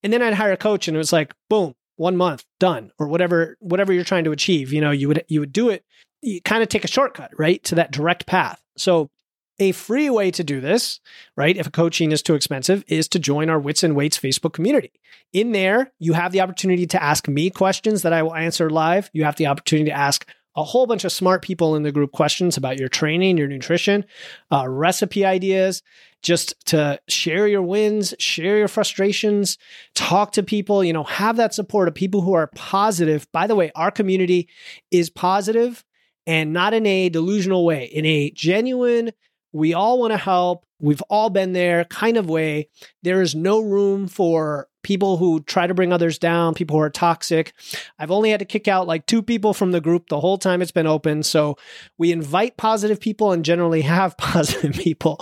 [0.02, 3.08] And then I'd hire a coach and it was like, boom, one month, done, or
[3.08, 4.72] whatever, whatever you're trying to achieve.
[4.72, 5.84] You know, you would you would do it,
[6.20, 7.62] you kind of take a shortcut, right?
[7.64, 8.62] To that direct path.
[8.76, 9.10] So
[9.58, 11.00] a free way to do this,
[11.36, 11.56] right?
[11.56, 14.92] If a coaching is too expensive, is to join our Wits and Weights Facebook community.
[15.32, 19.10] In there, you have the opportunity to ask me questions that I will answer live.
[19.12, 20.26] You have the opportunity to ask
[20.56, 24.04] a whole bunch of smart people in the group questions about your training, your nutrition,
[24.50, 25.82] uh, recipe ideas,
[26.22, 29.58] just to share your wins, share your frustrations,
[29.94, 33.26] talk to people, you know, have that support of people who are positive.
[33.32, 34.48] By the way, our community
[34.90, 35.84] is positive
[36.26, 39.10] and not in a delusional way, in a genuine,
[39.52, 40.64] we all want to help.
[40.80, 42.68] We've all been there kind of way.
[43.02, 46.90] There is no room for people who try to bring others down, people who are
[46.90, 47.52] toxic.
[47.98, 50.62] I've only had to kick out like two people from the group the whole time
[50.62, 51.22] it's been open.
[51.22, 51.56] So
[51.98, 55.18] we invite positive people and generally have positive people.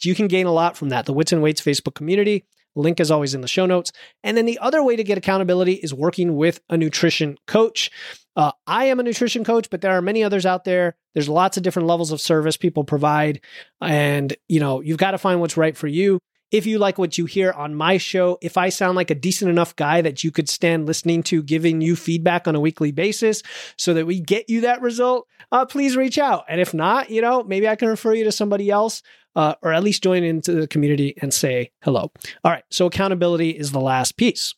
[0.00, 1.06] You can gain a lot from that.
[1.06, 2.44] The Wits and Weights Facebook community.
[2.76, 3.92] Link is always in the show notes.
[4.22, 7.90] And then the other way to get accountability is working with a nutrition coach.
[8.36, 10.96] Uh, I am a nutrition coach, but there are many others out there.
[11.14, 13.40] There's lots of different levels of service people provide.
[13.80, 16.18] And, you know, you've got to find what's right for you.
[16.50, 19.50] If you like what you hear on my show, if I sound like a decent
[19.50, 23.42] enough guy that you could stand listening to, giving you feedback on a weekly basis
[23.76, 26.44] so that we get you that result, uh, please reach out.
[26.48, 29.02] And if not, you know, maybe I can refer you to somebody else.
[29.36, 32.02] Uh, or at least join into the community and say hello.
[32.44, 32.62] All right.
[32.70, 34.54] So accountability is the last piece.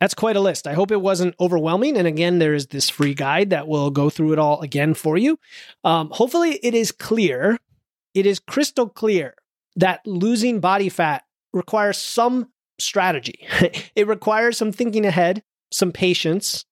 [0.00, 0.66] That's quite a list.
[0.66, 1.96] I hope it wasn't overwhelming.
[1.96, 5.16] And again, there is this free guide that will go through it all again for
[5.18, 5.38] you.
[5.84, 7.58] Um, hopefully, it is clear,
[8.14, 9.34] it is crystal clear
[9.80, 13.46] that losing body fat requires some strategy.
[13.94, 16.64] it requires some thinking ahead, some patience,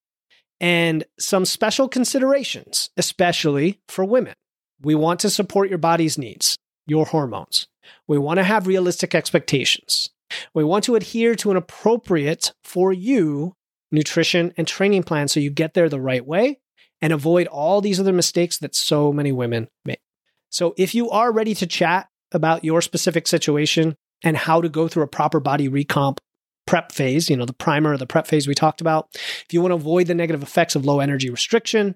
[0.61, 4.34] and some special considerations, especially for women.
[4.80, 6.56] We want to support your body's needs,
[6.86, 7.66] your hormones.
[8.06, 10.11] We want to have realistic expectations.
[10.54, 13.54] We want to adhere to an appropriate for you
[13.90, 16.59] nutrition and training plan so you get there the right way
[17.00, 20.00] and avoid all these other mistakes that so many women make.
[20.50, 24.89] So, if you are ready to chat about your specific situation and how to go
[24.89, 26.18] through a proper body recomp
[26.66, 29.62] prep phase, you know, the primer or the prep phase we talked about, if you
[29.62, 31.95] want to avoid the negative effects of low energy restriction,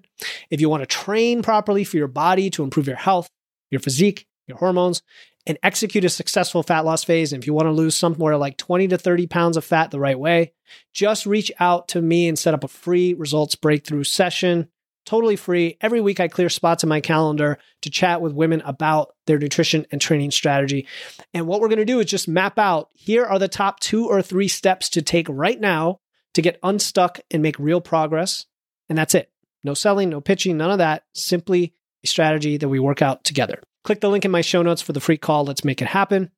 [0.49, 3.29] if you want to train properly for your body to improve your health,
[3.69, 5.03] your physique, your hormones,
[5.45, 7.33] and execute a successful fat loss phase.
[7.33, 9.99] And if you want to lose somewhere like 20 to 30 pounds of fat the
[9.99, 10.53] right way,
[10.93, 14.69] just reach out to me and set up a free results breakthrough session.
[15.05, 15.77] Totally free.
[15.81, 19.85] Every week, I clear spots in my calendar to chat with women about their nutrition
[19.91, 20.87] and training strategy.
[21.33, 24.07] And what we're going to do is just map out here are the top two
[24.07, 25.99] or three steps to take right now
[26.35, 28.45] to get unstuck and make real progress.
[28.87, 29.29] And that's it.
[29.63, 31.03] No selling, no pitching, none of that.
[31.13, 31.73] Simply
[32.03, 33.61] a strategy that we work out together.
[33.83, 35.43] Click the link in my show notes for the free call.
[35.45, 36.31] Let's make it happen.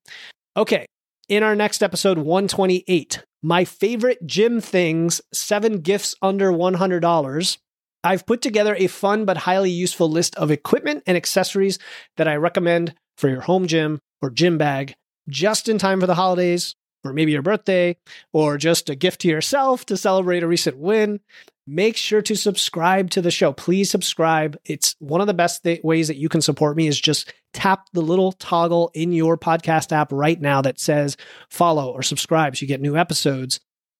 [0.57, 0.85] Okay.
[1.27, 7.57] In our next episode, 128, my favorite gym things, seven gifts under $100.
[8.05, 11.79] I've put together a fun but highly useful list of equipment and accessories
[12.17, 14.95] that I recommend for your home gym or gym bag
[15.27, 16.75] just in time for the holidays
[17.05, 17.95] or maybe your birthday,
[18.33, 21.19] or just a gift to yourself to celebrate a recent win,
[21.67, 23.53] make sure to subscribe to the show.
[23.53, 24.57] Please subscribe.
[24.65, 27.87] It's one of the best th- ways that you can support me is just tap
[27.93, 31.15] the little toggle in your podcast app right now that says
[31.49, 33.59] follow or subscribe so you get new episodes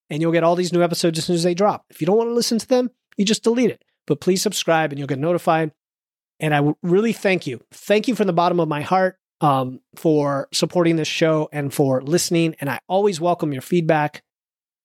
[0.09, 1.85] and you'll get all these new episodes as soon as they drop.
[1.89, 3.83] If you don't want to listen to them, you just delete it.
[4.07, 5.71] But please subscribe and you'll get notified.
[6.39, 7.61] And I really thank you.
[7.71, 12.01] Thank you from the bottom of my heart um, for supporting this show and for
[12.01, 12.55] listening.
[12.59, 14.21] And I always welcome your feedback.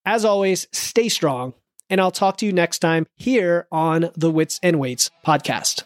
[0.05, 1.55] As always, stay strong.
[1.89, 5.83] And I'll talk to you next time here on the Wits and Weights podcast.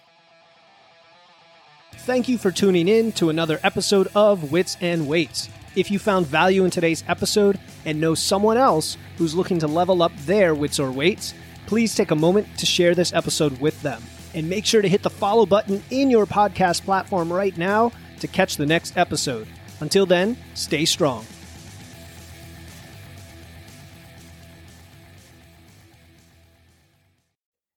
[1.95, 5.49] Thank you for tuning in to another episode of Wits and Weights.
[5.75, 10.03] If you found value in today's episode and know someone else who's looking to level
[10.03, 11.33] up their wits or weights,
[11.75, 14.01] please take a moment to share this episode with them.
[14.33, 18.29] And make sure to hit the follow button in your podcast platform right now to
[18.29, 19.49] catch the next episode.
[19.81, 21.27] Until then, stay strong.